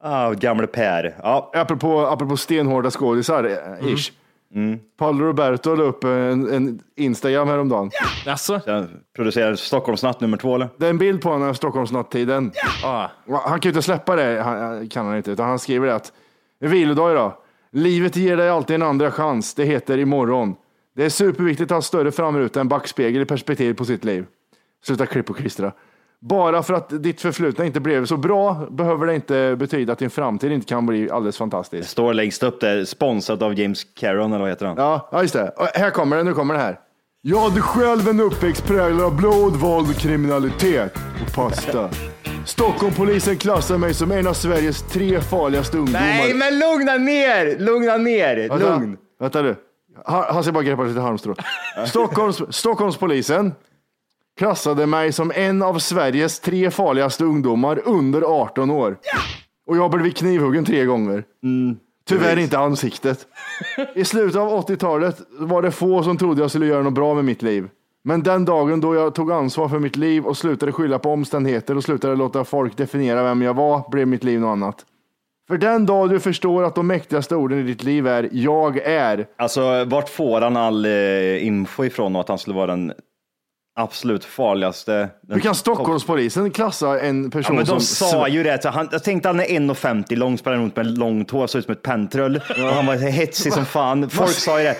Ah, 0.00 0.30
gamle 0.32 0.66
Per. 0.66 1.14
Ja. 1.22 1.50
Apropå, 1.54 2.00
apropå 2.06 2.36
stenhårda 2.36 2.90
skådisar, 2.90 3.44
eh, 3.44 3.92
ish. 3.94 4.12
Mm. 4.54 4.80
Paolo 4.98 5.24
Roberto 5.26 5.74
la 5.74 5.82
upp 5.84 6.04
en, 6.04 6.52
en 6.54 6.80
Instagram 6.96 7.48
häromdagen. 7.48 7.90
Jaså? 8.26 8.60
Sen 8.64 9.00
producerar 9.16 9.54
Stockholmsnatt 9.54 10.20
nummer 10.20 10.36
två 10.36 10.54
eller? 10.54 10.68
Det 10.76 10.86
är 10.86 10.90
en 10.90 10.98
bild 10.98 11.20
på 11.22 11.28
honom 11.28 11.50
i 11.50 11.54
Stockholmsnattiden. 11.54 12.52
Ah. 12.84 13.06
Han 13.28 13.60
kan 13.60 13.60
ju 13.62 13.68
inte 13.70 13.82
släppa 13.82 14.16
det, 14.16 14.42
han, 14.44 14.88
kan 14.88 15.06
han 15.06 15.16
inte, 15.16 15.30
utan 15.30 15.48
han 15.48 15.58
skriver 15.58 15.86
det 15.86 15.94
att 15.94 16.12
vilodag 16.60 17.12
idag. 17.12 17.32
Livet 17.72 18.16
ger 18.16 18.36
dig 18.36 18.48
alltid 18.48 18.74
en 18.74 18.82
andra 18.82 19.10
chans. 19.10 19.54
Det 19.54 19.64
heter 19.64 19.98
imorgon. 19.98 20.54
Det 20.96 21.04
är 21.04 21.08
superviktigt 21.08 21.70
att 21.70 21.76
ha 21.76 21.82
större 21.82 22.12
framruta 22.12 22.60
än 22.60 22.68
backspegel 22.68 23.22
i 23.22 23.24
perspektiv 23.24 23.74
på 23.74 23.84
sitt 23.84 24.04
liv. 24.04 24.26
Sluta 24.84 25.06
klipp 25.06 25.30
och 25.30 25.36
klistra. 25.36 25.72
Bara 26.20 26.62
för 26.62 26.74
att 26.74 27.02
ditt 27.02 27.20
förflutna 27.20 27.64
inte 27.64 27.80
blev 27.80 28.06
så 28.06 28.16
bra 28.16 28.66
behöver 28.70 29.06
det 29.06 29.14
inte 29.14 29.56
betyda 29.58 29.92
att 29.92 29.98
din 29.98 30.10
framtid 30.10 30.52
inte 30.52 30.66
kan 30.66 30.86
bli 30.86 31.10
alldeles 31.10 31.38
fantastisk. 31.38 31.88
Står 31.88 32.14
längst 32.14 32.42
upp 32.42 32.60
där, 32.60 32.84
sponsrat 32.84 33.42
av 33.42 33.58
James 33.58 33.84
Caron 33.84 34.32
eller 34.32 34.40
vad 34.40 34.48
heter 34.48 34.66
han? 34.66 34.76
Ja, 34.76 35.08
ja 35.12 35.22
just 35.22 35.34
det. 35.34 35.48
Och 35.56 35.66
här 35.74 35.90
kommer 35.90 36.16
det, 36.16 36.22
nu 36.22 36.32
kommer 36.32 36.54
det 36.54 36.60
här. 36.60 36.80
Jag 37.22 37.40
hade 37.40 37.60
själv 37.60 38.08
en 38.08 38.20
uppväxt 38.20 38.66
präglad 38.66 39.00
av 39.00 39.16
blod, 39.16 39.56
våld, 39.56 39.96
kriminalitet 39.98 40.94
och 41.26 41.34
pasta. 41.34 41.90
Stockholmpolisen 42.46 43.38
klassar 43.38 43.78
mig 43.78 43.94
som 43.94 44.12
en 44.12 44.26
av 44.26 44.34
Sveriges 44.34 44.82
tre 44.82 45.20
farligaste 45.20 45.78
ungdomar. 45.78 46.00
Nej, 46.00 46.34
men 46.34 46.58
lugna 46.58 46.94
ner! 46.96 47.58
Lugna 47.58 47.96
ner! 47.96 48.36
Vänta, 48.36 48.56
Lugn. 48.58 48.96
Vänta 49.20 49.42
du. 49.42 49.56
Han, 50.04 50.24
han 50.34 50.42
ska 50.42 50.52
bara 50.52 50.64
greppa 50.64 50.82
lite 50.82 51.00
halmstrå. 51.00 51.34
Stockholms, 51.86 52.42
Stockholmspolisen 52.50 53.54
klassade 54.38 54.86
mig 54.86 55.12
som 55.12 55.32
en 55.34 55.62
av 55.62 55.78
Sveriges 55.78 56.40
tre 56.40 56.70
farligaste 56.70 57.24
ungdomar 57.24 57.80
under 57.84 58.22
18 58.22 58.70
år. 58.70 58.96
Och 59.66 59.76
jag 59.76 59.90
blev 59.90 60.10
knivhuggen 60.10 60.64
tre 60.64 60.84
gånger. 60.84 61.24
Tyvärr 62.08 62.36
inte 62.38 62.58
ansiktet. 62.58 63.26
I 63.94 64.04
slutet 64.04 64.40
av 64.40 64.66
80-talet 64.66 65.20
var 65.38 65.62
det 65.62 65.70
få 65.70 66.02
som 66.02 66.18
trodde 66.18 66.40
jag 66.40 66.50
skulle 66.50 66.66
göra 66.66 66.82
något 66.82 66.92
bra 66.94 67.14
med 67.14 67.24
mitt 67.24 67.42
liv. 67.42 67.68
Men 68.08 68.22
den 68.22 68.44
dagen 68.44 68.80
då 68.80 68.94
jag 68.94 69.14
tog 69.14 69.32
ansvar 69.32 69.68
för 69.68 69.78
mitt 69.78 69.96
liv 69.96 70.24
och 70.24 70.36
slutade 70.36 70.72
skylla 70.72 70.98
på 70.98 71.10
omständigheter 71.10 71.76
och 71.76 71.84
slutade 71.84 72.16
låta 72.16 72.44
folk 72.44 72.76
definiera 72.76 73.22
vem 73.22 73.42
jag 73.42 73.54
var 73.54 73.90
blev 73.90 74.08
mitt 74.08 74.24
liv 74.24 74.40
något 74.40 74.48
annat. 74.48 74.84
För 75.48 75.58
den 75.58 75.86
dag 75.86 76.10
du 76.10 76.20
förstår 76.20 76.64
att 76.64 76.74
de 76.74 76.86
mäktigaste 76.86 77.36
orden 77.36 77.58
i 77.58 77.62
ditt 77.62 77.82
liv 77.82 78.06
är 78.06 78.28
jag 78.32 78.78
är. 78.78 79.26
Alltså, 79.36 79.84
vart 79.84 80.08
får 80.08 80.40
han 80.40 80.56
all 80.56 80.84
eh, 80.86 81.46
info 81.46 81.84
ifrån 81.84 82.16
och 82.16 82.20
att 82.20 82.28
han 82.28 82.38
skulle 82.38 82.56
vara 82.56 82.66
den 82.66 82.92
absolut 83.80 84.24
farligaste? 84.24 85.08
Hur 85.28 85.40
kan 85.40 85.54
Stockholmspolisen 85.54 86.50
klassa 86.50 87.00
en 87.00 87.24
Ja, 87.24 87.30
person 87.30 87.56
men 87.56 87.64
de 87.64 87.80
som... 87.80 88.08
sa 88.08 88.28
ju 88.28 88.42
det. 88.42 88.62
Så 88.62 88.68
Han, 88.68 88.88
jag 88.92 89.04
tänkte 89.04 89.28
han 89.28 89.40
är 89.40 89.44
1,50 89.44 90.16
lång, 90.16 90.38
spelar 90.38 90.56
runt 90.56 90.76
med 90.76 90.98
långt 90.98 91.30
hår, 91.30 91.46
ser 91.46 91.58
ut 91.58 91.64
som 91.64 91.72
ett 91.72 91.82
penntrull. 91.82 92.36
Och 92.36 92.74
han 92.74 92.86
var 92.86 92.94
hetsig 92.94 93.52
som 93.52 93.64
fan. 93.64 94.10
Folk 94.10 94.30
sa 94.30 94.58
ju 94.58 94.64
det. 94.64 94.76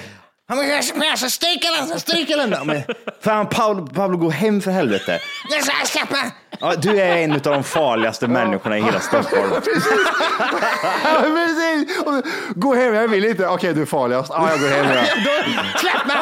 Han 0.49 0.59
var 0.59 0.65
jag 0.65 0.85
ska 0.85 1.17
så 1.17 1.31
stryka 1.31 1.69
den, 1.79 1.89
så 1.89 1.99
stryka 1.99 2.37
den. 2.37 2.51
Ja, 2.51 2.65
Men, 2.65 2.83
fan, 3.21 3.47
Paolo, 3.49 3.87
Paolo, 3.87 4.17
gå 4.17 4.31
hem 4.31 4.61
för 4.61 4.71
helvete. 4.71 5.19
Jag 5.51 5.65
ska 5.65 5.73
släppa! 5.87 6.17
Ja, 6.61 6.75
du 6.77 7.01
är 7.01 7.17
en 7.17 7.33
av 7.33 7.41
de 7.41 7.65
farligaste 7.65 8.29
människorna 8.29 8.79
i 8.79 8.83
hela 8.83 9.01
Stockholm. 9.01 9.51
Ja, 11.05 11.21
precis. 11.21 11.97
Gå 12.55 12.75
hem, 12.75 12.95
jag 12.95 13.09
vill 13.09 13.25
inte. 13.25 13.47
Okej, 13.49 13.75
du 13.75 13.83
är 13.83 13.87
farligast. 13.87 14.33
Ja, 14.35 14.51
jag 14.51 14.61
går 14.61 14.69
hem. 14.69 14.87
Ja. 14.97 15.63
Släpp 15.79 16.07
mig! 16.07 16.17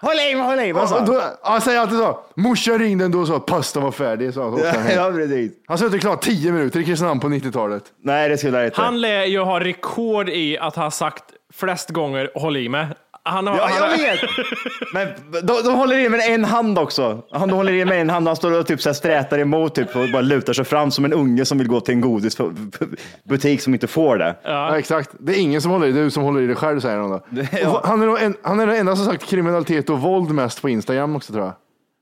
Håll 0.00 0.18
i 0.18 0.34
mig, 0.34 0.44
håll 0.44 0.60
i 0.60 0.72
mig. 0.72 0.86
Då, 1.06 1.22
han 1.42 1.60
säger 1.60 1.80
alltid 1.80 1.98
så. 1.98 2.18
Morsan 2.36 2.78
ringde 2.78 3.04
ändå 3.04 3.18
och 3.20 3.26
sa 3.26 3.36
att 3.36 3.46
pastan 3.46 3.82
var 3.82 3.92
färdig. 3.92 4.34
Så 4.34 4.42
han, 4.42 4.52
han. 4.52 4.94
Ja, 4.94 5.12
precis. 5.12 5.52
han 5.66 5.78
suttit 5.78 6.00
klart 6.00 6.22
tio 6.22 6.52
minuter 6.52 6.80
i 6.80 6.84
Kristinehamn 6.84 7.20
på 7.20 7.28
90-talet. 7.28 7.82
Nej, 8.04 8.28
det 8.28 8.38
skulle 8.38 8.56
jag 8.58 8.66
inte. 8.66 8.80
Han 8.80 9.00
lär 9.00 9.24
ju 9.24 9.40
ha 9.40 9.60
rekord 9.60 10.28
i 10.28 10.58
att 10.58 10.76
ha 10.76 10.90
sagt 10.90 11.24
flest 11.54 11.90
gånger 11.90 12.30
håll 12.34 12.56
i 12.56 12.68
mig. 12.68 12.86
Han 13.22 13.46
har, 13.46 13.56
Ja, 13.56 13.68
han 13.70 13.90
jag 13.90 13.98
vet. 13.98 14.20
Men 14.94 15.08
de, 15.46 15.62
de 15.64 15.74
håller 15.74 15.98
i 15.98 16.08
med 16.08 16.20
en 16.20 16.44
hand 16.44 16.78
också. 16.78 17.22
Han 17.30 17.50
håller 17.50 17.72
i 17.72 17.84
med 17.84 18.00
en 18.00 18.10
hand. 18.10 18.26
Han 18.26 18.36
står 18.36 18.58
och 18.58 18.66
typ 18.66 18.80
så 18.80 18.88
här 18.88 18.94
strätar 18.94 19.38
emot 19.38 19.74
typ, 19.74 19.96
och 19.96 20.08
bara 20.12 20.22
lutar 20.22 20.52
sig 20.52 20.64
fram 20.64 20.90
som 20.90 21.04
en 21.04 21.12
unge 21.12 21.44
som 21.44 21.58
vill 21.58 21.68
gå 21.68 21.80
till 21.80 21.94
en 21.94 22.00
godisbutik 22.00 23.62
som 23.62 23.74
inte 23.74 23.86
får 23.86 24.16
det. 24.16 24.36
Ja. 24.44 24.78
exakt. 24.78 25.10
Det 25.18 25.32
är 25.32 25.40
ingen 25.40 25.62
som 25.62 25.70
håller 25.70 25.86
i 25.86 25.92
det, 25.92 26.02
du 26.02 26.10
som 26.10 26.22
håller 26.22 26.40
i 26.40 26.46
det 26.46 26.54
själv 26.54 26.80
säger 26.80 26.98
han 26.98 27.10
då. 27.10 27.22
Ja. 27.62 27.70
Och 27.70 27.88
Han 27.88 28.02
är, 28.02 28.18
en, 28.18 28.36
han 28.42 28.60
är 28.60 28.66
den 28.66 28.76
enda 28.76 28.96
som 28.96 29.04
sagt 29.06 29.24
kriminalitet 29.26 29.90
och 29.90 30.00
våld 30.00 30.30
mest 30.30 30.62
på 30.62 30.68
Instagram 30.68 31.16
också 31.16 31.32
tror 31.32 31.44
jag. 31.44 31.54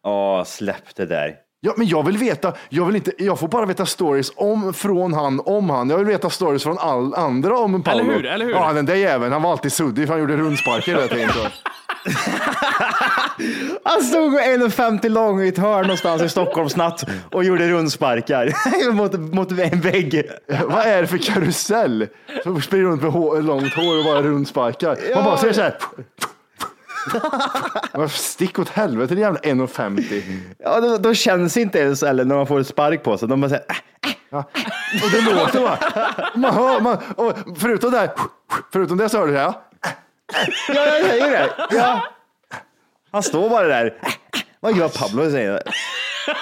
Ja, 0.03 0.45
släpp 0.47 0.97
det 0.97 1.07
där. 1.07 1.35
Ja, 1.67 1.75
men 1.77 1.87
jag 1.87 2.07
vill 2.07 2.19
veta, 2.19 2.53
jag, 2.69 2.85
vill 2.87 2.97
inte, 2.97 3.13
jag 3.19 3.39
får 3.39 3.49
bara 3.49 3.67
veta 3.67 3.87
stories 3.87 4.33
om, 4.37 4.75
från 4.75 5.15
han, 5.15 5.41
om 5.45 5.71
han. 5.71 5.91
Jag 5.91 5.99
vill 5.99 6.07
veta 6.07 6.31
stories 6.31 6.63
från 6.63 6.79
all 6.79 7.15
andra 7.15 7.59
om 7.59 7.83
Paolo. 7.83 8.01
Eller 8.01 8.15
hur, 8.15 8.27
eller 8.27 8.45
hur? 8.45 8.53
Ja, 8.53 8.73
den 8.73 8.87
där 8.87 8.95
jäveln, 8.95 9.33
han 9.33 9.43
var 9.43 9.53
alltid 9.53 9.73
suddig 9.73 10.07
för 10.07 10.15
han 10.15 10.21
gjorde 10.21 10.37
rundsparkar 10.37 10.93
hela 10.93 11.07
tiden. 11.07 11.29
Så. 11.29 11.41
Han 13.85 14.03
stod 14.03 14.33
1,50 14.33 15.09
lång 15.09 15.43
i 15.43 15.49
ett 15.49 15.59
hörn 15.59 15.83
någonstans 15.83 16.23
i 16.23 16.29
Stockholmsnatt 16.29 17.05
och 17.33 17.45
gjorde 17.45 17.69
rundsparkar 17.69 18.93
mot, 18.93 19.13
mot 19.13 19.51
en 19.51 19.81
vägg. 19.81 20.23
Vad 20.65 20.87
är 20.87 21.01
det 21.01 21.07
för 21.07 21.19
karusell? 21.19 22.07
Som 22.43 22.63
springer 22.63 22.85
runt 22.85 23.03
med 23.03 23.13
hår, 23.13 23.43
långt 23.43 23.75
hår 23.75 23.99
och 23.99 24.05
bara 24.05 24.23
rundsparkar. 24.23 25.15
Man 25.15 25.25
bara 25.25 25.37
ser 25.37 25.53
så 25.53 25.63
här. 25.63 25.75
Stick 28.09 28.59
åt 28.59 28.69
helvete 28.69 29.15
din 29.15 29.23
jävla 29.23 29.41
1,50. 29.41 30.41
Ja, 30.59 30.81
då, 30.81 30.97
då 30.97 31.15
känns 31.15 31.57
inte 31.57 31.79
ens 31.79 32.03
eller 32.03 32.25
när 32.25 32.35
man 32.37 32.47
får 32.47 32.61
ett 32.61 32.67
spark 32.67 33.03
på 33.03 33.19
sig. 33.19 33.29
De 33.29 33.41
bara 33.41 33.49
säger, 33.49 33.65
äh, 34.33 34.39
Och 35.05 35.11
det 35.13 35.21
låter 35.35 35.61
bara. 35.61 35.79
Man 36.35 36.55
hör, 36.55 36.81
man, 36.81 36.99
och 37.17 37.33
förutom 37.59 37.91
det 37.91 37.99
här, 37.99 38.11
förutom 38.73 38.97
det 38.99 39.09
så 39.09 39.19
hör 39.19 39.27
du 39.27 39.33
det 39.33 39.39
här. 39.39 39.55
ja, 40.69 40.87
jag 40.87 41.05
säger 41.07 41.31
det. 41.31 41.51
Ja. 41.71 42.03
Han 43.13 43.23
står 43.23 43.51
bara 43.51 43.67
där. 43.67 43.95
Vad 44.61 44.77
gör 44.77 44.89
Pablo? 44.89 45.31
Säger 45.31 45.53
det. 45.53 45.63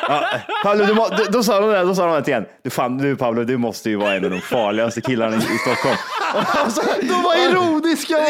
Ja, 0.08 0.24
Pablo, 0.62 0.84
du 0.84 0.94
må, 0.94 1.08
då, 1.08 1.24
då 1.30 1.42
sa 1.42 1.60
de 1.60 1.70
det, 1.70 1.84
då 1.84 1.94
sa 1.94 2.06
de 2.06 2.22
det 2.22 2.28
igen. 2.28 2.46
Du, 2.62 2.70
fan, 2.70 2.98
du 2.98 3.16
Pablo, 3.16 3.44
du 3.44 3.56
måste 3.56 3.90
ju 3.90 3.96
vara 3.96 4.14
en 4.14 4.24
av 4.24 4.30
de 4.30 4.40
farligaste 4.40 5.00
killarna 5.00 5.36
i, 5.36 5.38
i 5.38 5.58
Stockholm. 5.58 5.96
Och 6.66 6.72
så, 6.72 6.82
De 7.00 7.22
var 7.22 7.50
ironiska 7.50 8.14
var 8.14 8.24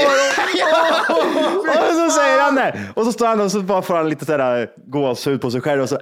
de. 1.09 1.79
och 1.81 1.95
så 2.11 2.11
säger 2.21 2.41
han 2.41 2.55
det. 2.55 2.81
Och 2.95 3.05
så 3.05 3.13
står 3.13 3.27
han 3.27 3.41
och 3.41 3.51
så 3.51 3.61
bara 3.61 3.83
får 3.83 3.97
han 3.97 4.09
lite 4.09 4.25
sådär 4.25 4.69
gåshud 4.87 5.41
på 5.41 5.51
sig 5.51 5.61
själv 5.61 5.83
och 5.83 5.89
så. 5.89 5.99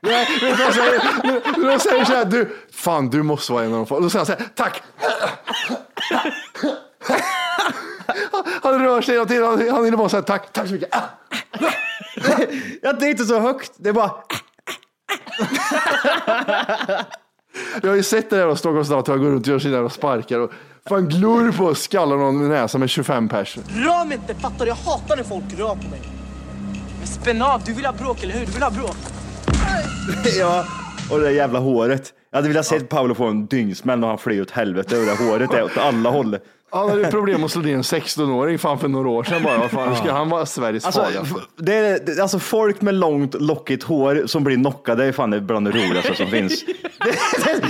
Nej, 0.00 0.26
vet 0.42 0.58
du 0.58 0.64
vad 0.64 0.74
säger? 0.74 1.02
De 1.72 1.78
säger 1.78 2.04
så 2.04 2.12
här, 2.12 2.24
du, 2.24 2.56
fan 2.72 3.10
du 3.10 3.22
måste 3.22 3.52
vara 3.52 3.64
en 3.64 3.70
av 3.72 3.76
de 3.76 3.86
få. 3.86 4.00
Då 4.00 4.10
säger 4.10 4.26
han 4.26 4.26
så 4.26 4.32
här, 4.32 4.48
tack. 4.54 4.82
Han 8.62 8.84
rör 8.84 9.00
sig 9.00 9.14
hela 9.14 9.26
tiden, 9.26 9.44
han 9.44 9.68
han 9.70 9.84
hinner 9.84 9.96
bara 9.96 10.08
säga 10.08 10.22
tack, 10.22 10.52
tack 10.52 10.66
så 10.66 10.72
mycket. 10.72 10.88
Ja, 12.82 12.92
det 12.92 13.06
är 13.06 13.10
inte 13.10 13.24
så 13.24 13.40
högt. 13.40 13.72
Det 13.76 13.88
är 13.88 13.92
bara. 13.92 14.10
Jag 17.82 17.88
har 17.88 17.96
ju 17.96 18.02
sett 18.02 18.30
det 18.30 18.36
där 18.36 18.46
av 18.46 18.54
Stockholms 18.56 18.86
stad, 18.86 19.08
han 19.08 19.18
går 19.20 19.30
runt 19.30 19.46
och 19.46 19.52
gör 19.52 19.58
sina 19.58 19.74
jävla 19.74 19.90
sparkar 19.90 20.38
och 20.38 20.52
fan 20.88 21.08
glor 21.08 21.52
på 21.52 21.64
och 21.64 21.78
skallar 21.78 22.16
någon 22.16 22.38
med 22.38 22.48
näsan 22.48 22.80
med 22.80 22.90
25 22.90 23.28
pers. 23.28 23.56
Rör 23.56 24.04
mig 24.04 24.16
inte, 24.16 24.34
fattar 24.34 24.64
du? 24.64 24.66
Jag 24.66 24.74
hatar 24.74 25.16
när 25.16 25.24
folk 25.24 25.44
rör 25.58 25.74
på 25.74 25.88
mig. 25.90 26.00
Men 26.98 27.06
spänn 27.06 27.42
av, 27.42 27.62
du 27.64 27.72
vill 27.72 27.84
ha 27.86 27.92
bråk, 27.92 28.22
eller 28.22 28.34
hur? 28.34 28.46
Du 28.46 28.52
vill 28.52 28.62
ha 28.62 28.70
bråk. 28.70 28.96
Ja, 30.38 30.64
och 31.10 31.18
det 31.18 31.24
där 31.24 31.30
jävla 31.30 31.58
håret. 31.58 32.12
Jag 32.30 32.38
hade 32.38 32.48
velat 32.48 32.66
se 32.66 32.80
Paolo 32.80 33.14
få 33.14 33.26
en 33.26 33.46
dyngsmäll 33.46 33.98
när 33.98 34.08
han 34.08 34.18
flyr 34.18 34.42
åt 34.42 34.50
helvete 34.50 34.98
och 34.98 35.06
det 35.06 35.24
håret 35.24 35.52
är 35.52 35.62
åt 35.62 35.78
alla 35.78 36.10
håll. 36.10 36.38
Han 36.74 36.90
hade 36.90 37.10
problem 37.10 37.44
att 37.44 37.50
slå 37.50 37.62
ner 37.62 37.74
en 37.74 37.82
16-åring 37.82 38.58
fan 38.58 38.78
för 38.78 38.88
några 38.88 39.08
år 39.08 39.24
sedan 39.24 39.42
bara. 39.42 39.58
Vad 39.58 39.70
fan, 39.70 39.96
ska 39.96 40.12
han 40.12 40.28
vara 40.28 40.46
Sveriges 40.46 40.84
Alltså, 40.86 41.02
farligaste? 41.02 41.34
det 41.56 41.74
är, 41.74 41.98
det- 42.06 42.22
alltså 42.22 42.38
folk 42.38 42.80
med 42.80 42.94
långt 42.94 43.34
lockigt 43.34 43.82
hår 43.82 44.22
som 44.26 44.44
blir 44.44 44.56
knockade 44.56 45.04
är 45.04 45.12
fan 45.12 45.46
bland 45.46 45.66
det 45.66 45.70
roligaste 45.70 46.14
som 46.14 46.26
finns. 46.26 46.64
Det, 47.04 47.10
det, 47.44 47.66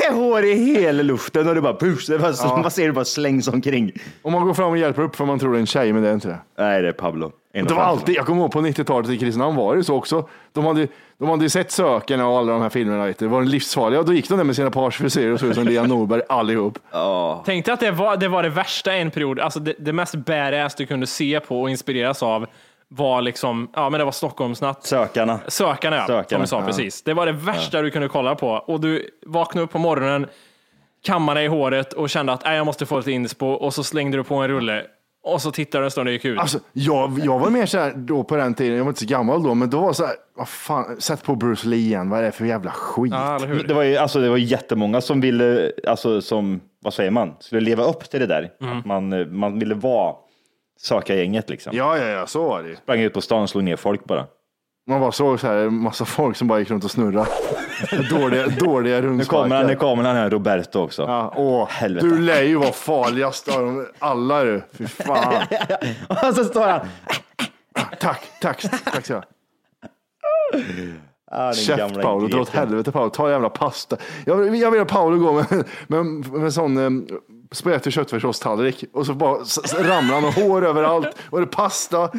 det 0.00 0.04
är 0.06 0.12
hår 0.12 0.44
i 0.44 0.52
hela 0.54 1.02
luften 1.02 1.48
och 1.48 1.54
det 1.54 1.60
bara 1.60 1.74
push, 1.76 2.06
det 2.08 2.18
bara, 2.18 2.32
Ja. 2.38 2.56
man 2.62 2.70
ser 2.70 2.86
det 2.86 2.92
bara 2.92 3.04
slängs 3.04 3.48
omkring. 3.48 3.92
Om 4.22 4.32
man 4.32 4.46
går 4.46 4.54
fram 4.54 4.70
och 4.70 4.78
hjälper 4.78 5.02
upp 5.02 5.16
för 5.16 5.24
man 5.24 5.38
tror 5.38 5.52
det 5.52 5.58
är 5.58 5.60
en 5.60 5.66
tjej, 5.66 5.92
men 5.92 6.02
det 6.02 6.08
är 6.08 6.14
inte 6.14 6.28
det. 6.28 6.38
Nej, 6.58 6.82
det 6.82 6.88
är 6.88 6.92
Pablo. 6.92 7.32
Det 7.52 7.62
var 7.74 7.82
alltid, 7.82 8.14
jag 8.16 8.26
kommer 8.26 8.42
ihåg 8.42 8.52
på 8.52 8.60
90-talet 8.60 9.10
i 9.10 9.18
Kristinehamn 9.18 9.56
var 9.56 9.72
det 9.74 9.78
ju 9.78 9.84
så 9.84 9.94
också. 9.96 10.28
De 10.52 10.64
hade, 10.64 10.88
de 11.18 11.28
hade 11.28 11.42
ju 11.44 11.48
sett 11.48 11.70
Sökarna 11.70 12.26
och 12.28 12.38
alla 12.38 12.52
de 12.52 12.62
här 12.62 12.68
filmerna, 12.68 13.06
vet 13.06 13.18
du. 13.18 13.26
var 13.26 13.40
de 13.40 13.48
livsfarliga. 13.48 14.00
Och 14.00 14.06
då 14.06 14.12
gick 14.12 14.28
de 14.28 14.36
där 14.36 14.44
med 14.44 14.56
sina 14.56 14.70
parsfrisyrer 14.70 15.32
och 15.32 15.40
såg 15.40 15.48
ut 15.48 15.54
som 15.54 15.64
Lea 15.64 15.82
Norberg 15.82 16.22
allihop. 16.28 16.78
Tänkte 17.44 17.72
att 17.72 17.80
det 17.80 17.90
var, 17.90 18.16
det 18.16 18.28
var 18.28 18.42
det 18.42 18.48
värsta 18.48 18.92
en 18.92 19.10
period, 19.10 19.40
alltså 19.40 19.60
det, 19.60 19.74
det 19.78 19.92
mest 19.92 20.14
badass 20.14 20.74
du 20.74 20.86
kunde 20.86 21.06
se 21.06 21.40
på 21.40 21.62
och 21.62 21.70
inspireras 21.70 22.22
av 22.22 22.46
var 22.88 23.22
liksom, 23.22 23.70
ja 23.74 23.90
men 23.90 23.98
det 23.98 24.04
var 24.04 24.12
Stockholmsnatt. 24.12 24.84
Sökarna. 24.84 25.40
Sökarna 25.48 25.96
ja, 25.96 26.06
Sökarna, 26.06 26.26
som 26.26 26.40
du 26.40 26.46
sa 26.46 26.60
ja. 26.60 26.66
precis. 26.66 27.02
Det 27.02 27.14
var 27.14 27.26
det 27.26 27.32
värsta 27.32 27.82
du 27.82 27.90
kunde 27.90 28.08
kolla 28.08 28.34
på 28.34 28.48
och 28.48 28.80
du 28.80 29.10
vaknade 29.26 29.64
upp 29.64 29.72
på 29.72 29.78
morgonen, 29.78 30.26
kammade 31.04 31.42
i 31.42 31.46
håret 31.46 31.92
och 31.92 32.10
kände 32.10 32.32
att 32.32 32.44
"Nej, 32.44 32.56
jag 32.56 32.66
måste 32.66 32.86
få 32.86 32.96
lite 32.98 33.12
inspo 33.12 33.46
och 33.46 33.74
så 33.74 33.84
slängde 33.84 34.16
du 34.16 34.24
på 34.24 34.34
en 34.34 34.48
rulle 34.48 34.84
och 35.26 35.42
så 35.42 35.52
tittade 35.52 35.82
du 35.82 35.84
en 35.84 35.90
stund 35.90 36.08
och 36.08 36.12
gick 36.12 36.24
ut. 36.24 36.38
Alltså, 36.38 36.58
jag, 36.72 37.18
jag 37.24 37.38
var 37.38 37.50
mer 37.50 37.66
så 37.66 37.78
här 37.78 37.92
då 37.96 38.24
på 38.24 38.36
den 38.36 38.54
tiden, 38.54 38.76
jag 38.76 38.84
var 38.84 38.90
inte 38.90 39.00
så 39.00 39.06
gammal 39.06 39.42
då, 39.42 39.54
men 39.54 39.70
då 39.70 39.80
var 39.80 39.88
det 39.88 39.94
så 39.94 40.06
här, 40.06 40.14
vad 40.36 40.48
fan, 40.48 41.00
sätt 41.00 41.24
på 41.24 41.34
Bruce 41.34 41.68
Lee 41.68 41.78
igen, 41.78 42.10
vad 42.10 42.18
är 42.18 42.22
det 42.22 42.32
för 42.32 42.44
jävla 42.44 42.70
skit? 42.70 43.12
Det 43.68 43.74
var 43.74 43.82
ju 43.82 43.96
alltså, 43.96 44.20
det 44.20 44.30
var 44.30 44.36
jättemånga 44.36 45.00
som 45.00 45.20
ville, 45.20 45.72
alltså 45.86 46.20
som, 46.20 46.60
vad 46.82 46.94
säger 46.94 47.10
man, 47.10 47.34
skulle 47.40 47.60
leva 47.60 47.84
upp 47.84 48.10
till 48.10 48.20
det 48.20 48.26
där. 48.26 48.50
Mm. 48.60 48.78
Att 48.78 48.86
man, 48.86 49.12
eh, 49.12 49.26
man 49.26 49.58
ville 49.58 49.74
vara 49.74 50.14
sökargänget 50.80 51.50
liksom. 51.50 51.72
Ja, 51.76 51.98
ja, 51.98 52.06
ja, 52.06 52.26
så 52.26 52.48
var 52.48 52.62
det. 52.62 52.76
Sprang 52.76 53.00
ut 53.00 53.14
på 53.14 53.20
stan 53.20 53.42
och 53.42 53.50
slog 53.50 53.64
ner 53.64 53.76
folk 53.76 54.04
bara. 54.04 54.26
Man 54.86 55.00
bara 55.00 55.12
såg 55.12 55.40
så 55.40 55.46
här, 55.46 55.70
massa 55.70 56.04
folk 56.04 56.36
som 56.36 56.48
bara 56.48 56.58
gick 56.58 56.70
runt 56.70 56.84
och 56.84 56.90
snurrade. 56.90 57.26
dåliga, 58.10 58.46
dåliga 58.46 59.00
Nu 59.00 59.24
kommer 59.24 59.56
han, 59.56 59.66
nu 59.66 59.76
kommer 59.76 60.04
han 60.04 60.16
här, 60.16 60.30
Roberto 60.30 60.78
också. 60.78 61.02
Ja, 61.02 61.32
åh, 61.36 61.68
Helvete. 61.68 62.06
du 62.06 62.18
lär 62.18 62.42
ju 62.42 62.56
vara 62.56 62.72
farligast 62.72 63.48
av 63.48 63.62
dem 63.64 63.86
alla 63.98 64.44
du. 64.44 64.62
Fy 64.72 64.86
fan. 64.86 65.42
och 66.28 66.34
så 66.34 66.44
står 66.44 66.66
han. 66.66 66.80
Tack, 68.00 68.22
tack, 68.40 68.64
tack 68.84 69.06
så. 69.06 69.22
Ah, 71.30 71.52
Käft 71.52 71.94
Paolo, 72.02 72.28
dra 72.28 72.40
åt 72.40 72.48
helvete 72.48 72.92
Paolo, 72.92 73.10
ta 73.10 73.30
jävla 73.30 73.50
pasta. 73.50 73.96
Jag 74.24 74.56
jag 74.56 74.70
vill 74.70 74.80
att 74.80 74.88
Paolo 74.88 75.18
går 75.18 75.32
med, 75.32 75.64
med, 75.86 76.32
med 76.32 76.54
sån 76.54 76.76
um, 76.76 77.08
spagetti 77.52 77.88
och 77.88 77.92
köttfärssåstallrik 77.92 78.84
och 78.92 79.06
så 79.06 79.14
bara 79.14 79.38
ramlar 79.78 80.14
han 80.14 80.24
och 80.24 80.32
hår 80.34 80.66
överallt 80.66 81.16
och 81.30 81.38
det 81.38 81.44
är 81.44 81.46
pasta. 81.46 82.10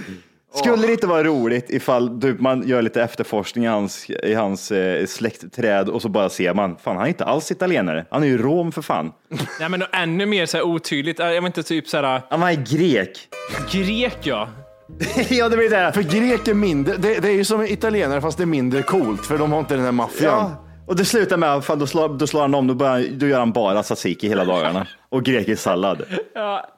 Skulle 0.58 0.88
det 0.88 0.92
inte 0.94 1.08
vara 1.08 1.24
roligt 1.24 1.70
ifall 1.70 2.20
du, 2.20 2.38
man 2.40 2.68
gör 2.68 2.82
lite 2.82 3.02
efterforskning 3.02 3.66
i 3.66 3.68
hans, 3.68 4.10
i 4.10 4.34
hans 4.34 4.72
eh, 4.72 5.06
släktträd 5.06 5.90
och 5.90 6.02
så 6.02 6.10
bara 6.10 6.30
ser 6.30 6.54
man, 6.54 6.78
fan 6.78 6.96
han 6.96 7.06
är 7.06 7.10
inte 7.10 7.26
alls 7.26 7.52
italienare, 7.52 8.06
han 8.12 8.24
är 8.24 8.28
ju 8.28 8.38
rom 8.38 8.72
för 8.72 8.82
fan. 8.82 9.12
Nej 9.60 9.70
men 9.70 9.84
ännu 9.92 10.26
mer 10.26 10.46
så 10.46 10.58
här 10.58 10.64
otydligt, 10.64 11.20
jag 11.20 11.42
vet 11.42 11.46
inte 11.46 11.64
typ 11.64 11.88
såhär. 11.88 12.22
Han 12.30 12.44
är 12.44 12.54
grek. 12.54 13.28
Grek 13.72 14.18
ja. 14.24 14.50
ja 15.30 15.50
det 15.50 15.58
blir 15.58 15.70
det. 15.70 15.92
För 15.94 16.02
grek 16.02 16.48
är 16.48 16.54
mindre, 16.54 16.98
det, 16.98 17.20
det 17.20 17.28
är 17.28 17.34
ju 17.34 17.46
som 17.46 17.62
italienare 17.62 18.22
fast 18.22 18.38
det 18.38 18.44
är 18.44 18.46
mindre 18.46 18.82
coolt 18.82 19.26
för 19.26 19.38
de 19.38 19.52
har 19.52 19.60
inte 19.60 19.76
den 19.76 19.84
här 19.84 19.92
maffian. 19.92 20.34
Ja. 20.34 20.67
Och 20.88 20.96
det 20.96 21.06
slutar 21.06 21.38
med 21.38 21.54
att 21.54 21.80
då 21.80 21.88
slår, 21.88 22.10
då 22.10 22.28
slår 22.28 22.42
han 22.42 22.56
om, 22.56 22.68
då, 22.68 22.74
börjar, 22.74 23.06
då 23.12 23.28
gör 23.28 23.40
han 23.40 23.52
bara 23.52 23.84
tzatziki 23.84 24.28
hela 24.28 24.46
dagarna. 24.46 24.88
Och 25.10 25.24
grekisk 25.24 25.62
sallad. 25.62 26.02
Ja, 26.34 26.70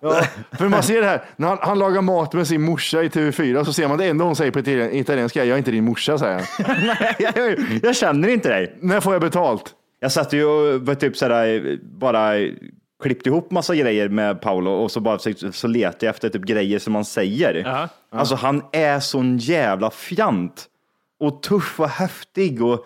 för 0.51 0.67
man 0.69 0.83
ser 0.83 1.01
det 1.01 1.07
här, 1.07 1.23
när 1.35 1.47
han, 1.47 1.57
han 1.61 1.79
lagar 1.79 2.01
mat 2.01 2.33
med 2.33 2.47
sin 2.47 2.61
morsa 2.61 3.03
i 3.03 3.09
TV4 3.09 3.63
så 3.63 3.73
ser 3.73 3.87
man 3.87 3.97
det 3.97 4.05
enda 4.05 4.25
hon 4.25 4.35
säger 4.35 4.51
på 4.51 4.59
italien- 4.59 4.93
italienska, 4.95 5.45
jag 5.45 5.53
är 5.53 5.57
inte 5.57 5.71
din 5.71 5.83
morsa 5.85 6.17
säger 6.17 6.33
han. 6.35 6.75
Nej, 6.87 7.15
jag, 7.19 7.59
jag 7.83 7.95
känner 7.95 8.27
inte 8.27 8.49
dig. 8.49 8.77
När 8.81 8.99
får 8.99 9.13
jag 9.13 9.21
betalt? 9.21 9.63
Jag 9.99 10.11
satt 10.11 10.33
ju 10.33 10.45
och 10.45 10.81
var 10.81 10.95
typ 10.95 11.17
sådär, 11.17 11.77
bara 11.83 12.31
klippte 13.03 13.29
ihop 13.29 13.51
massa 13.51 13.75
grejer 13.75 14.09
med 14.09 14.41
Paolo 14.41 14.71
och 14.71 14.91
så 14.91 14.99
bara 14.99 15.17
försökte- 15.17 15.51
så 15.51 15.67
letade 15.67 16.05
jag 16.05 16.09
efter 16.13 16.29
typ 16.29 16.41
grejer 16.45 16.79
som 16.79 16.93
man 16.93 17.05
säger. 17.05 17.87
Alltså 18.11 18.35
han 18.35 18.63
är 18.71 18.99
sån 18.99 19.37
jävla 19.37 19.91
fjant 19.91 20.65
och 21.19 21.43
tuff 21.43 21.79
och 21.79 21.89
häftig 21.89 22.63
och 22.63 22.85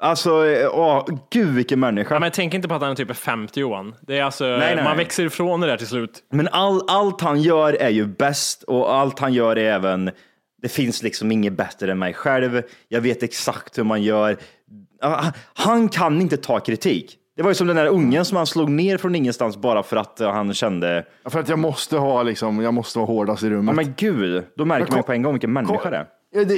alltså, 0.00 0.30
åh, 0.72 1.06
gud 1.30 1.54
vilken 1.54 1.80
människa. 1.80 2.14
Ja, 2.14 2.20
men 2.20 2.30
tänk 2.30 2.54
inte 2.54 2.68
på 2.68 2.74
att 2.74 2.82
han 2.82 2.90
är 2.90 2.94
typ 2.94 3.16
50 3.16 3.60
Johan. 3.60 3.94
Det 4.00 4.18
är 4.18 4.22
alltså, 4.24 4.44
Nej, 4.44 4.58
nej, 4.58 4.76
man 4.76 4.84
nej. 4.84 4.96
växer 5.04 5.24
ifrån 5.26 5.60
det 5.60 5.66
där 5.66 5.76
till 5.76 5.86
slut. 5.86 6.22
Men 6.32 6.48
all, 6.48 6.80
allt 6.88 7.20
han 7.20 7.42
gör 7.42 7.72
är 7.72 7.90
ju 7.90 8.06
bäst 8.06 8.62
och 8.62 8.94
allt 8.94 9.18
han 9.18 9.32
gör 9.32 9.58
är 9.58 9.72
även, 9.72 10.10
det 10.62 10.68
finns 10.68 11.02
liksom 11.02 11.32
inget 11.32 11.52
bättre 11.52 11.90
än 11.92 11.98
mig 11.98 12.14
själv. 12.14 12.62
Jag 12.88 13.00
vet 13.00 13.22
exakt 13.22 13.78
hur 13.78 13.84
man 13.84 14.02
gör. 14.02 14.36
Ah, 15.02 15.24
Han 15.54 15.88
kan 15.88 16.20
inte 16.20 16.36
ta 16.36 16.60
kritik. 16.60 17.16
Det 17.36 17.42
var 17.42 17.50
ju 17.50 17.54
som 17.54 17.66
den 17.66 17.76
där 17.76 17.86
ungen 17.86 18.24
som 18.24 18.36
han 18.36 18.46
slog 18.46 18.70
ner 18.70 18.98
från 18.98 19.14
ingenstans 19.14 19.56
bara 19.56 19.82
för 19.82 19.96
att 19.96 20.20
eh, 20.20 20.32
han 20.32 20.54
kände, 20.54 21.04
Ja, 21.24 21.30
För 21.30 21.40
att 21.40 21.48
jag 21.48 21.58
måste 21.58 21.96
ha 21.96 22.22
liksom, 22.22 22.60
jag 22.62 22.74
måste 22.74 22.98
vara 22.98 23.06
hårdast 23.06 23.42
i 23.42 23.50
rummet. 23.50 23.72
ja 23.76 23.82
men 23.84 23.94
gud, 23.96 24.44
då 24.56 24.64
märker 24.64 24.90
man 24.90 24.98
ju 24.98 25.02
på 25.02 25.12
en 25.12 25.22
gång 25.22 25.32
vilken 25.34 25.52
människa 25.52 25.90
det 25.90 25.96
är. 25.96 26.06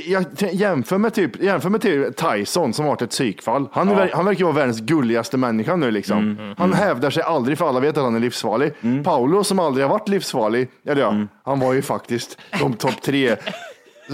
Jag 0.06 0.24
jämför 0.52 0.98
med 0.98 1.14
typ, 1.14 1.42
jämför 1.42 1.68
med 1.70 1.80
typ 1.80 2.16
Tyson 2.16 2.72
som 2.72 2.84
har 2.84 2.92
varit 2.92 3.02
ett 3.02 3.10
psykfall. 3.10 3.68
Han, 3.72 3.88
Ja. 3.88 4.08
han 4.12 4.24
verkar 4.24 4.44
vara 4.44 4.54
världens 4.54 4.80
gulligaste 4.80 5.36
människa 5.36 5.76
nu 5.76 5.90
liksom. 5.90 6.18
Mm, 6.18 6.54
han 6.58 6.72
hävdar 6.72 7.10
sig 7.10 7.22
aldrig 7.22 7.58
för 7.58 7.68
alla 7.68 7.80
vet 7.80 7.96
att 7.98 8.04
han 8.04 8.14
är 8.16 8.20
livsfarlig. 8.20 8.72
Paolo 9.04 9.44
som 9.44 9.58
aldrig 9.58 9.84
har 9.86 9.90
varit 9.90 10.08
livsfarlig, 10.08 10.68
eller 10.86 11.02
ja, 11.02 11.08
Mm. 11.10 11.28
han 11.44 11.60
var 11.60 11.72
ju 11.72 11.82
faktiskt 11.82 12.38
de 12.60 12.74
topp 12.74 13.02
tre 13.02 13.36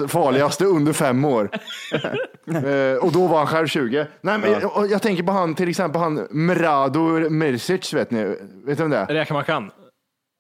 farligaste 0.09 0.65
under 0.65 0.93
fem 0.93 1.25
år. 1.25 1.49
eh, 2.47 2.97
och 3.05 3.13
då 3.13 3.27
var 3.27 3.39
han 3.39 3.47
själv 3.47 3.67
20. 3.67 4.07
Nej, 4.21 4.39
men, 4.39 4.51
Ja. 4.61 4.69
och 4.69 4.87
jag 4.87 5.03
tänker 5.03 5.23
på 5.23 5.33
han, 5.33 5.55
till 5.55 5.69
exempel 5.69 6.01
han 6.01 6.27
Mrado 6.31 7.31
Mercic, 7.31 7.95
vet 7.95 8.11
ni? 8.11 8.25
Vet 8.25 8.37
du 8.65 8.75
vem 8.75 8.91
det 8.91 8.97
är? 8.97 9.07
Räkar 9.07 9.35
man 9.35 9.45
kan. 9.45 9.71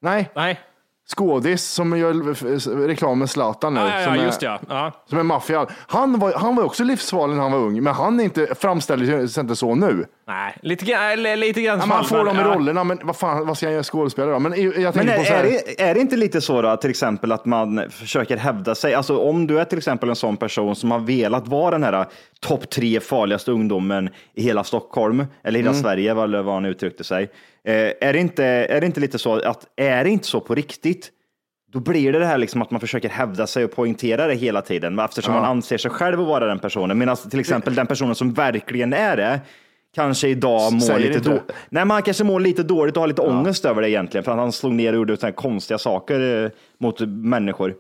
Nej. 0.02 0.30
Nej. 0.34 0.60
Skådis 1.06 1.62
som 1.64 1.98
gör 1.98 2.86
reklam 2.86 3.18
med 3.18 3.30
Zlatan 3.30 3.74
nu. 3.74 3.80
Ja, 3.80 4.00
ja, 4.00 4.04
som 4.04 4.14
ja, 4.16 4.22
är- 4.22 4.32
ja. 4.40 4.58
ja. 4.68 4.92
som 5.08 5.18
är 5.18 5.22
maffia. 5.22 5.66
Han 5.86 6.18
var, 6.18 6.32
han 6.32 6.56
var 6.56 6.64
också 6.64 6.84
livsfarlig 6.84 7.34
när 7.34 7.42
han 7.42 7.52
var 7.52 7.58
ung, 7.58 7.82
men 7.82 7.94
han 7.94 8.20
är 8.20 8.24
inte, 8.24 8.54
framställer 8.60 9.26
sig 9.28 9.40
inte 9.42 9.56
så 9.56 9.74
nu. 9.74 10.06
Nej, 10.28 10.56
lite 10.62 10.92
eller 10.94 11.36
Lite 11.36 11.62
grann 11.62 11.78
Ja, 11.80 11.86
man 11.86 12.04
får 12.04 12.16
men- 12.16 12.26
dem 12.26 12.36
i 12.36 12.40
ja. 12.40 12.54
rollerna, 12.54 12.84
men 12.84 13.00
vad 13.02 13.16
fan, 13.16 13.46
vad 13.46 13.56
ska 13.56 13.66
han 13.66 13.72
göra 13.72 13.82
skådespelare 13.82 14.32
då? 14.32 14.38
Men 14.38 14.52
jag 14.82 14.96
Men 14.96 15.08
är, 15.08 15.18
på 15.18 15.24
så 15.24 15.32
är, 15.32 15.42
det, 15.42 15.82
är 15.82 15.94
det 15.94 16.00
inte 16.00 16.16
lite 16.16 16.40
så 16.40 16.62
då, 16.62 16.76
till 16.76 16.90
exempel 16.90 17.32
att 17.32 17.44
man 17.44 17.90
försöker 17.90 18.36
hävda 18.36 18.74
sig? 18.74 18.94
Alltså 18.94 19.18
om 19.18 19.46
du 19.46 19.60
är 19.60 19.64
till 19.64 19.78
exempel 19.78 20.08
en 20.08 20.16
sån 20.16 20.36
person 20.36 20.76
som 20.76 20.90
har 20.90 20.98
velat 20.98 21.48
vara 21.48 21.70
den 21.70 21.84
här 21.84 22.06
topp 22.40 22.70
tre 22.70 23.00
farligaste 23.00 23.50
ungdomen 23.50 24.10
i 24.34 24.42
hela 24.42 24.64
Stockholm, 24.64 25.26
eller 25.44 25.58
hela 25.58 25.70
Mm. 25.70 25.82
Sverige, 25.82 26.14
vad 26.14 26.30
vad 26.44 26.54
han 26.54 26.64
uttryckte 26.64 27.04
sig. 27.04 27.30
Eh, 27.64 27.74
är, 28.08 28.12
det 28.12 28.18
inte, 28.18 28.44
är 28.44 28.80
det 28.80 28.86
inte 28.86 29.00
lite 29.00 29.18
så 29.18 29.34
att 29.34 29.66
är 29.76 30.04
det 30.04 30.10
inte 30.10 30.26
så 30.26 30.40
på 30.40 30.54
riktigt, 30.54 31.01
då 31.72 31.80
blir 31.80 32.12
det 32.12 32.18
det 32.18 32.26
här 32.26 32.38
liksom 32.38 32.62
att 32.62 32.70
man 32.70 32.80
försöker 32.80 33.08
hävda 33.08 33.46
sig 33.46 33.64
och 33.64 33.70
poängtera 33.72 34.26
det 34.26 34.34
hela 34.34 34.62
tiden, 34.62 34.98
eftersom 34.98 35.34
Ja. 35.34 35.40
man 35.40 35.50
anser 35.50 35.78
sig 35.78 35.90
själv 35.90 36.20
att 36.20 36.26
vara 36.26 36.46
den 36.46 36.58
personen. 36.58 36.98
Medan 36.98 37.16
till 37.16 37.40
exempel 37.40 37.74
den 37.74 37.86
personen 37.86 38.14
som 38.14 38.32
verkligen 38.32 38.92
är 38.92 39.16
det, 39.16 39.40
kanske 39.94 40.28
idag 40.28 40.72
mår 40.72 40.80
Säger 40.80 41.08
lite 41.08 41.28
dåligt. 41.28 41.42
Nej, 41.48 41.84
men 41.84 41.90
han 41.90 42.02
kanske 42.02 42.24
mår 42.24 42.40
lite 42.40 42.62
dåligt 42.62 42.96
och 42.96 43.00
har 43.00 43.08
lite 43.08 43.22
ångest 43.22 43.64
över 43.64 43.82
det 43.82 43.90
egentligen, 43.90 44.24
för 44.24 44.32
att 44.32 44.38
han 44.38 44.52
slog 44.52 44.72
ner 44.72 44.92
och 44.92 44.96
gjorde 44.96 45.16
här 45.22 45.32
konstiga 45.32 45.78
saker 45.78 46.44
eh, 46.44 46.50
mot 46.80 47.00
människor. 47.08 47.74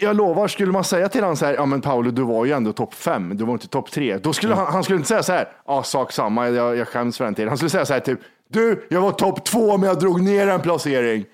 jag 0.00 0.16
lovar, 0.16 0.48
skulle 0.48 0.72
man 0.72 0.84
säga 0.84 1.08
till 1.08 1.20
honom 1.22 1.36
så 1.36 1.46
här, 1.46 1.54
ja 1.54 1.66
men 1.66 1.80
Paolo, 1.80 2.10
du 2.10 2.22
var 2.22 2.44
ju 2.44 2.52
ändå 2.52 2.72
topp 2.72 2.94
fem, 2.94 3.36
du 3.36 3.44
var 3.44 3.52
inte 3.52 3.68
topp 3.68 3.90
tre. 3.90 4.18
Då 4.18 4.32
skulle 4.32 4.54
han, 4.54 4.66
han 4.72 4.84
skulle 4.84 4.96
inte 4.96 5.08
säga 5.08 5.22
så 5.22 5.32
här, 5.32 5.48
ja 5.66 5.82
sak 5.82 6.12
samma, 6.12 6.48
jag, 6.48 6.76
jag 6.76 6.88
skäms 6.88 7.18
för 7.18 7.24
den 7.24 7.34
tiden. 7.34 7.48
Han 7.48 7.58
skulle 7.58 7.70
säga 7.70 7.86
så 7.86 7.92
här 7.92 8.00
typ, 8.00 8.18
du, 8.52 8.86
jag 8.90 9.00
var 9.00 9.12
topp 9.12 9.44
två 9.44 9.76
men 9.76 9.88
jag 9.88 9.98
drog 9.98 10.22
ner 10.22 10.46
en 10.48 10.60
placering. 10.60 11.24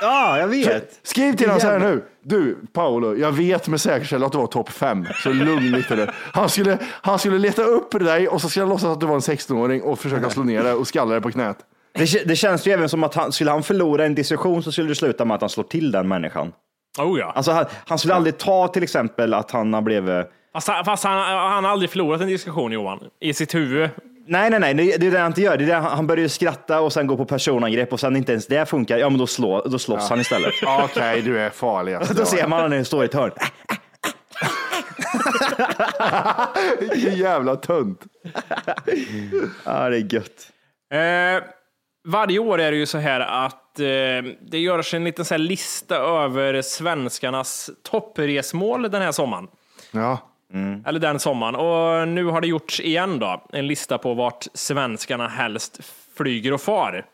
Ja, 0.00 0.38
jag 0.38 0.48
vet. 0.48 1.00
Skriv 1.02 1.36
till 1.36 1.46
honom 1.46 1.60
så 1.60 1.66
här 1.66 1.78
nu. 1.78 2.04
Du, 2.24 2.56
Paolo, 2.72 3.14
jag 3.16 3.32
vet 3.32 3.68
med 3.68 3.80
säkerhet 3.80 4.22
att 4.22 4.32
du 4.32 4.38
var 4.38 4.46
topp 4.46 4.70
fem, 4.70 5.06
så 5.22 5.28
lugn 5.32 5.70
lite 5.70 5.96
nu. 5.96 6.06
Han 6.32 6.48
skulle, 6.48 6.78
han 6.84 7.18
skulle 7.18 7.38
leta 7.38 7.62
upp 7.62 7.90
dig 7.90 8.28
och 8.28 8.40
så 8.40 8.48
skulle 8.48 8.62
han 8.64 8.70
låtsas 8.70 8.88
att 8.92 9.00
du 9.00 9.06
var 9.06 9.14
en 9.14 9.20
16-åring 9.20 9.82
och 9.82 9.98
försöka 9.98 10.30
slå 10.30 10.42
ner 10.42 10.62
dig 10.62 10.72
och 10.72 10.88
skalla 10.88 11.12
dig 11.12 11.20
på 11.20 11.30
knät. 11.30 11.56
Det, 11.94 12.28
det 12.28 12.36
känns 12.36 12.66
ju 12.66 12.72
även 12.72 12.88
som 12.88 13.04
att 13.04 13.14
han, 13.14 13.32
skulle 13.32 13.50
han 13.50 13.62
förlora 13.62 14.04
en 14.06 14.14
diskussion 14.14 14.62
så 14.62 14.72
skulle 14.72 14.88
det 14.88 14.94
sluta 14.94 15.24
med 15.24 15.34
att 15.34 15.40
han 15.40 15.50
slår 15.50 15.64
till 15.64 15.90
den 15.90 16.08
människan. 16.08 16.52
Oh 16.98 17.18
ja. 17.18 17.32
Alltså 17.36 17.52
han, 17.52 17.64
han 17.86 17.98
skulle 17.98 18.14
aldrig 18.14 18.38
ta 18.38 18.68
till 18.68 18.82
exempel 18.82 19.34
att 19.34 19.50
han 19.50 19.74
har 19.74 19.82
blivit... 19.82 20.26
Fast, 20.52 20.68
han- 20.68 20.84
fast 20.84 21.04
han, 21.04 21.18
han 21.52 21.64
har 21.64 21.70
aldrig 21.72 21.90
förlorat 21.90 22.20
en 22.20 22.28
diskussion 22.28 22.72
Johan, 22.72 22.98
i 23.20 23.34
sitt 23.34 23.54
huvud. 23.54 23.90
Nej, 24.28 24.50
nej, 24.50 24.60
nej, 24.60 24.74
det 24.74 25.06
är 25.06 25.10
det 25.10 25.18
han 25.18 25.26
inte 25.26 25.40
gör. 25.40 25.56
Det 25.56 25.64
är 25.64 25.66
det, 25.66 25.74
han 25.74 26.06
börjar 26.06 26.22
ju 26.22 26.28
skratta 26.28 26.80
och 26.80 26.92
sen 26.92 27.06
gå 27.06 27.16
på 27.16 27.24
personangrepp 27.24 27.92
och 27.92 28.00
sen 28.00 28.16
inte 28.16 28.32
ens 28.32 28.46
det 28.46 28.66
funkar, 28.66 28.98
ja 28.98 29.10
men 29.10 29.18
då, 29.18 29.26
slå, 29.26 29.60
då 29.60 29.78
slåss 29.78 30.00
Ja. 30.02 30.06
han 30.10 30.20
istället. 30.20 30.54
Okej, 30.84 31.22
du 31.22 31.38
är 31.38 31.50
farlig. 31.50 31.98
Då 32.16 32.24
ser 32.24 32.46
man 32.46 32.70
när 32.70 32.76
han 32.76 32.84
står 32.84 33.02
i 33.02 33.06
ett 33.06 33.14
hörn. 33.14 33.32
Vilken 36.90 37.14
jävla 37.14 37.56
tunt. 37.56 38.00
Ja, 39.64 39.88
det 39.88 39.96
är 39.96 40.14
gött. 40.14 40.50
Eh, 40.92 41.44
varje 42.08 42.38
år 42.38 42.60
är 42.60 42.70
det 42.70 42.76
ju 42.76 42.86
så 42.86 42.98
här 42.98 43.20
att 43.20 43.68
att 43.78 43.80
eh, 43.80 44.32
det 44.50 44.58
görs 44.58 44.94
en 44.94 45.04
liten 45.04 45.24
så 45.24 45.34
här 45.34 45.38
lista 45.38 45.96
över 45.96 46.62
svenskarnas 46.62 47.70
toppresmål 47.90 48.90
den 48.90 49.02
här 49.02 49.12
sommaren. 49.12 49.48
Ja. 49.90 50.18
Eller 50.86 51.00
den 51.00 51.18
sommaren. 51.18 51.54
Och 51.54 52.08
nu 52.08 52.24
har 52.24 52.40
det 52.40 52.46
gjorts 52.46 52.80
igen 52.80 53.18
då, 53.18 53.42
en 53.52 53.66
lista 53.66 53.98
på 53.98 54.14
vart 54.14 54.46
svenskarna 54.54 55.28
helst 55.28 55.80
flyger 56.16 56.52
och 56.52 56.60
far. 56.60 57.06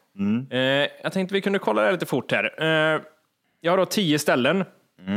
Eh, 0.51 0.59
jag 1.03 1.13
tänkte 1.13 1.35
vi 1.35 1.41
kunde 1.41 1.59
kolla 1.59 1.83
det 1.83 1.93
lite 1.93 2.07
fort 2.07 2.33
här. 2.33 2.55
Eh, 2.63 3.01
jag 3.61 3.73
har 3.73 3.77
då 3.77 3.87
tio 3.87 4.19
ställen 4.19 4.65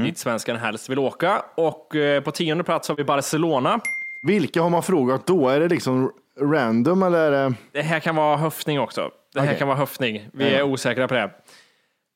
dit 0.03 0.17
svenskarna 0.17 0.59
helst 0.59 0.89
vill 0.89 0.99
åka 0.99 1.43
och 1.55 1.95
eh, 1.95 2.23
på 2.23 2.31
tionde 2.31 2.63
plats 2.63 2.89
har 2.89 2.95
vi 2.95 3.03
Barcelona. 3.03 3.79
Vilka 4.21 4.61
har 4.61 4.69
man 4.69 4.83
frågat 4.83 5.27
då? 5.27 5.49
Är 5.49 5.59
det 5.59 5.67
liksom 5.67 6.11
random 6.41 7.03
eller 7.03 7.31
är 7.31 7.31
det? 7.31 7.55
Det 7.71 7.81
här 7.81 7.99
kan 7.99 8.15
vara 8.15 8.37
höftning 8.37 8.79
också. 8.79 9.11
Det 9.33 9.39
här 9.39 9.47
Okej. 9.47 9.59
kan 9.59 9.67
vara 9.67 9.77
höftning. 9.77 10.29
Vi 10.33 10.49
är 10.53 10.63
osäkra 10.63 11.07
på 11.07 11.13
det. 11.13 11.31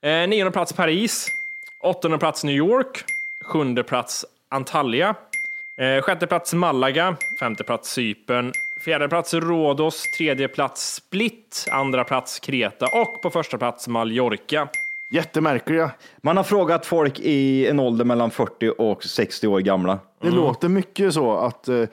Eh, 0.10 0.28
nionde 0.28 0.52
plats 0.52 0.74
Paris. 0.74 1.28
Åttonde 1.84 2.18
plats 2.18 2.44
New 2.44 2.56
York. 2.56 3.04
Sjunde 3.46 3.84
plats 3.84 4.26
Antalya. 4.50 5.16
Eh, 5.78 6.02
sjätte 6.02 6.28
plats 6.28 6.54
Malaga. 6.54 7.16
Femte 7.40 7.64
plats 7.64 7.92
Cypern. 7.92 8.52
Fjärde 8.80 9.10
plats 9.10 9.34
Rhodos. 9.34 10.04
Tredje 10.18 10.48
plats 10.48 10.94
Split. 10.96 11.66
Andra 11.72 12.04
plats 12.04 12.40
Kreta. 12.40 12.86
Och 12.86 13.22
på 13.22 13.30
första 13.30 13.58
plats 13.58 13.88
Mallorca. 13.88 14.68
Jättemärkliga. 15.12 15.92
Man 16.22 16.38
har 16.38 16.44
frågat 16.44 16.86
folk 16.86 17.20
i 17.20 17.68
en 17.68 17.80
ålder 17.80 18.06
mellan 18.06 18.32
40 18.32 18.70
och 18.78 19.04
60 19.04 19.48
år 19.48 19.60
gamla. 19.60 20.00
Det 20.22 20.32
låter 20.32 20.70
mycket 20.70 21.14
så 21.14 21.38
att 21.38 21.68
eh, 21.68 21.84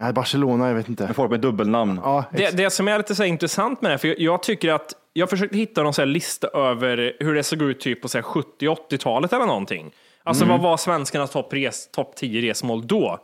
nej, 0.00 0.12
Barcelona, 0.12 0.68
jag 0.68 0.74
vet 0.74 0.88
inte. 0.88 1.14
Folk 1.14 1.30
med 1.30 1.40
dubbelnamn. 1.40 2.00
Ja, 2.04 2.24
Det, 2.32 2.56
det 2.56 2.70
som 2.70 2.88
är 2.88 2.98
lite 2.98 3.14
så 3.14 3.22
här 3.22 3.30
intressant 3.30 3.82
med 3.82 3.90
det, 3.90 3.98
för 3.98 4.08
jag, 4.08 4.20
jag 4.20 4.42
tycker 4.42 4.72
att 4.72 4.92
jag 5.12 5.30
försökte 5.30 5.56
hitta 5.56 5.82
någon 5.82 5.94
så 5.94 6.02
här 6.02 6.06
lista 6.06 6.48
över 6.48 7.16
hur 7.20 7.34
det 7.34 7.42
såg 7.42 7.62
ut 7.62 7.80
typ 7.80 8.02
på 8.02 8.08
så 8.08 8.18
här 8.18 8.22
70 8.22 8.68
80-talet 8.68 9.32
eller 9.32 9.46
någonting. 9.46 9.90
Alltså 10.24 10.44
Mm. 10.44 10.52
vad 10.56 10.70
var 10.70 10.76
svenskarnas 10.76 11.30
topp 11.30 11.52
top 11.94 12.16
10 12.16 12.50
resmål 12.50 12.86
då? 12.86 13.18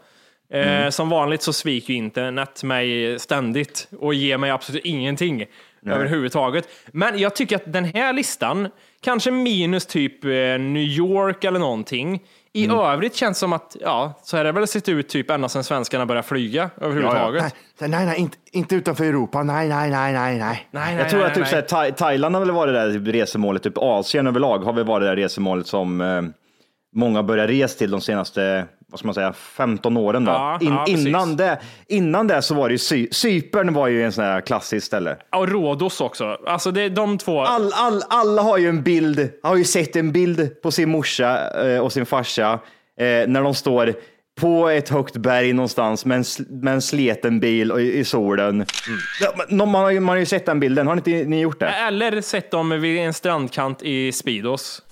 Eh, 0.52 0.78
Mm. 0.78 0.92
Som 0.92 1.08
vanligt 1.08 1.42
så 1.42 1.52
sviker 1.52 1.92
ju 1.92 1.98
internet 1.98 2.62
mig 2.62 3.18
ständigt 3.18 3.88
och 4.00 4.14
ger 4.14 4.38
mig 4.38 4.50
absolut 4.50 4.84
ingenting 4.84 5.44
överhuvudtaget. 5.86 6.68
Men 6.92 7.18
jag 7.18 7.34
tycker 7.36 7.56
att 7.56 7.72
den 7.72 7.84
här 7.84 8.12
listan, 8.12 8.68
kanske 9.00 9.30
minus 9.30 9.86
typ 9.86 10.24
eh, 10.24 10.30
New 10.30 10.76
York 10.82 11.44
eller 11.44 11.58
någonting, 11.58 12.22
i 12.52 12.64
Mm. 12.64 12.78
övrigt 12.78 13.14
känns 13.16 13.38
som 13.38 13.52
att, 13.52 13.76
ja, 13.80 14.12
så 14.22 14.36
här 14.36 14.44
har 14.44 14.52
det 14.52 14.60
väl 14.60 14.68
sett 14.68 14.88
ut 14.88 15.08
typ 15.08 15.30
ända 15.30 15.48
sedan 15.48 15.64
svenskarna 15.64 16.06
började 16.06 16.28
flyga 16.28 16.70
överhuvudtaget. 16.80 17.54
Nej, 17.80 17.90
nej, 17.90 18.06
nej 18.06 18.18
inte, 18.20 18.36
inte 18.52 18.74
utanför 18.74 19.04
Europa. 19.04 19.42
Nej, 19.42 19.68
nej, 19.68 19.90
nej, 19.90 20.12
nej, 20.12 20.38
nej. 20.38 20.68
Nej, 20.70 20.96
Jag 20.96 21.08
tror 21.08 21.24
att 21.26 21.34
typ 21.34 21.46
såhär, 21.46 21.62
Tha- 21.62 21.92
Thailand 21.94 22.34
har 22.34 22.40
väl 22.44 22.50
varit 22.54 22.74
det 22.74 22.80
där 22.92 23.12
resemålet, 23.12 23.62
typ 23.62 23.78
Asien 23.78 24.26
överlag 24.26 24.58
har 24.58 24.72
väl 24.72 24.84
varit 24.84 25.02
det 25.02 25.08
där 25.08 25.16
resemålet 25.16 25.66
som 25.66 26.00
eh, 26.00 26.22
många 26.96 27.22
börjar 27.22 27.48
resa 27.48 27.78
till 27.78 27.90
de 27.90 28.00
senaste, 28.00 28.66
vad 28.90 28.98
ska 28.98 29.06
man 29.08 29.14
säga, 29.14 29.32
15 29.32 29.96
åren 29.96 30.24
då. 30.24 30.32
Ja, 30.32 30.58
In, 30.60 30.68
ja, 30.72 30.84
innan, 30.88 31.36
det, 31.36 31.58
innan 31.88 32.26
det 32.26 32.42
så 32.42 32.54
var 32.54 32.68
det 32.68 32.72
ju 32.72 32.76
Cy- 32.78 33.08
Cypern 33.12 33.72
var 33.74 33.88
ju 33.88 34.04
en 34.04 34.12
sån 34.12 34.24
här 34.24 34.40
klassisk 34.40 34.86
ställe. 34.86 35.16
Och 35.36 35.48
Rhodos 35.48 36.00
också. 36.00 36.38
Alltså 36.46 36.70
det 36.70 36.82
är 36.82 36.90
de 36.90 37.18
två. 37.18 37.40
All, 37.40 37.72
all, 37.74 38.02
alla 38.08 38.42
har 38.42 38.58
ju 38.58 38.68
en 38.68 38.82
bild, 38.82 39.30
har 39.42 39.56
ju 39.56 39.64
sett 39.64 39.96
en 39.96 40.12
bild 40.12 40.62
på 40.62 40.70
sin 40.70 40.88
morsa 40.90 41.50
eh, 41.68 41.80
och 41.80 41.92
sin 41.92 42.06
farsa 42.06 42.52
eh, 43.00 43.28
när 43.28 43.42
de 43.42 43.54
står 43.54 43.94
på 44.40 44.68
ett 44.68 44.88
högt 44.88 45.16
berg 45.16 45.52
någonstans 45.52 46.04
med 46.04 46.16
en, 46.18 46.24
med 46.62 46.74
en 46.74 46.82
sleten 46.82 47.40
bil 47.40 47.72
och 47.72 47.80
i, 47.80 48.04
solen. 48.04 48.64
Men 49.48 49.58
Man, 49.58 49.74
har 49.74 49.90
ju, 49.90 50.00
man 50.00 50.08
har 50.08 50.16
ju 50.16 50.26
sett 50.26 50.46
den 50.46 50.60
bilden, 50.60 50.86
har 50.86 50.94
inte 50.96 51.10
ni 51.10 51.40
gjort 51.40 51.60
det? 51.60 51.66
Eller 51.68 52.20
sett 52.20 52.50
dem 52.50 52.80
vid 52.80 52.98
en 52.98 53.14
strandkant 53.14 53.82
i 53.82 54.12
Speedos. 54.12 54.82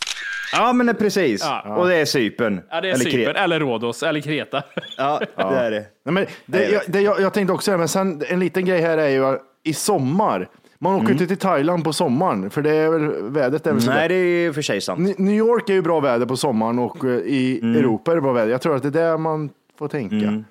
Ja, 0.52 0.72
men 0.72 0.86
det 0.86 0.92
är 0.92 0.94
precis. 0.94 1.40
Ja. 1.44 1.76
Och 1.76 1.88
det 1.88 1.94
är 1.96 2.04
Cypern. 2.04 2.60
Ja, 2.70 2.80
det 2.80 2.88
är 2.90 2.94
Eller 2.94 3.04
Cypern, 3.04 3.34
Kre- 3.34 3.38
eller 3.44 3.60
Rhodos, 3.60 4.02
eller 4.02 4.20
Kreta. 4.20 4.62
Ja, 4.98 5.20
det 5.36 5.42
är 5.42 5.70
det. 5.70 5.84
Nej, 6.04 6.12
men 6.14 6.26
det, 6.46 6.68
jag, 6.68 6.82
det, 6.86 7.00
jag, 7.00 7.20
jag 7.20 7.32
tänkte 7.34 7.52
också 7.52 7.70
det, 7.70 7.78
men 7.78 7.88
sen 7.88 8.22
en 8.28 8.40
liten 8.40 8.64
grej 8.64 8.80
här 8.80 8.98
är 8.98 9.08
ju 9.08 9.38
i 9.64 9.72
sommar. 9.74 10.48
Man 10.78 10.94
åker 10.94 11.12
inte 11.12 11.26
till 11.26 11.36
Thailand 11.38 11.84
på 11.84 11.92
sommaren, 11.92 12.50
för 12.50 12.62
det 12.62 12.70
är 12.70 12.88
väl 12.90 13.30
vädret 13.32 13.66
är 13.66 13.72
väl 13.72 13.82
så 13.82 13.90
Nej, 13.90 14.08
det 14.08 14.14
är 14.14 14.18
ju 14.44 14.52
för 14.52 14.62
sig 14.62 14.80
sant. 14.80 15.18
New 15.18 15.34
York 15.34 15.68
är 15.68 15.74
ju 15.74 15.82
bra 15.82 16.00
väder 16.00 16.26
på 16.26 16.36
sommaren 16.36 16.78
och 16.78 17.04
eh, 17.04 17.10
i 17.10 17.58
Mm. 17.62 17.76
Europa 17.76 18.10
är 18.10 18.14
det 18.14 18.20
bra 18.22 18.32
väder. 18.32 18.50
Jag 18.52 18.60
tror 18.62 18.76
att 18.76 18.82
det 18.82 18.88
är 18.88 18.92
där 18.92 19.18
man 19.18 19.50
får 19.78 19.88
tänka. 19.88 20.44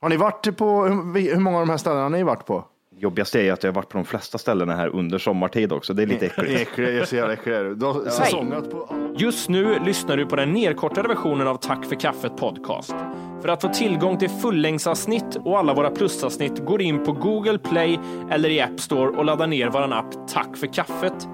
Har 0.00 0.08
ni 0.08 0.16
varit 0.16 0.56
på, 0.56 0.84
hur 0.84 1.30
hur 1.34 1.40
många 1.40 1.56
av 1.58 1.62
de 1.66 1.70
här 1.70 1.76
ställena 1.76 2.02
har 2.02 2.10
ni 2.10 2.22
varit 2.22 2.46
på? 2.46 2.64
Jobbigaste 3.02 3.40
är 3.40 3.42
ju 3.42 3.50
att 3.50 3.62
jag 3.62 3.70
har 3.70 3.74
varit 3.74 3.88
på 3.88 3.98
de 3.98 4.04
flesta 4.04 4.38
ställena 4.38 4.76
här 4.76 4.88
under 4.88 5.18
sommartid 5.18 5.72
också. 5.72 5.94
Det 5.94 6.02
är 6.02 6.06
lite 6.06 6.26
äckligt. 6.38 6.60
Äcklig, 6.60 6.86
jag 6.86 6.94
är 6.94 7.04
så 7.04 7.16
jävla 7.16 7.32
äcklig. 7.32 7.54
är 7.54 7.64
du. 7.64 7.74
Du 7.74 7.86
har 7.86 8.10
säsongat 8.10 8.70
på 8.70 8.94
Just 9.16 9.48
nu 9.48 9.78
lyssnar 9.84 10.16
du 10.16 10.26
på 10.26 10.36
den 10.36 10.52
nedkortade 10.52 11.08
versionen 11.08 11.48
av 11.48 11.56
Tack 11.56 11.84
för 11.84 12.00
kaffet 12.00 12.36
podcast. 12.36 12.94
För 13.42 13.48
att 13.48 13.62
få 13.62 13.68
tillgång 13.68 14.18
till 14.18 14.28
fullängdsavsnitt 14.28 15.36
och 15.44 15.58
alla 15.58 15.74
våra 15.74 15.90
plusavsnitt 15.90 16.58
går 16.64 16.82
in 16.82 17.04
på 17.04 17.12
Google 17.12 17.58
Play 17.58 17.98
eller 18.30 18.50
i 18.50 18.60
App 18.60 18.80
Store 18.80 19.16
och 19.16 19.24
laddar 19.24 19.46
ner 19.46 19.70
vår 19.70 19.92
app 19.92 20.28
Tack 20.28 20.56
för 20.56 20.66
kaffet. 20.66 21.28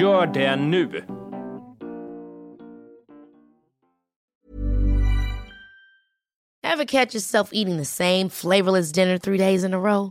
Gör 0.00 0.26
det 0.26 0.56
nu! 0.56 1.02
Ever 6.62 6.84
catch 6.84 7.14
yourself 7.14 7.48
eating 7.52 7.78
the 7.78 7.84
same 7.84 8.30
flavorless 8.30 8.92
dinner 8.92 9.18
three 9.18 9.38
days 9.38 9.64
in 9.64 9.74
a 9.74 9.78
row? 9.78 10.10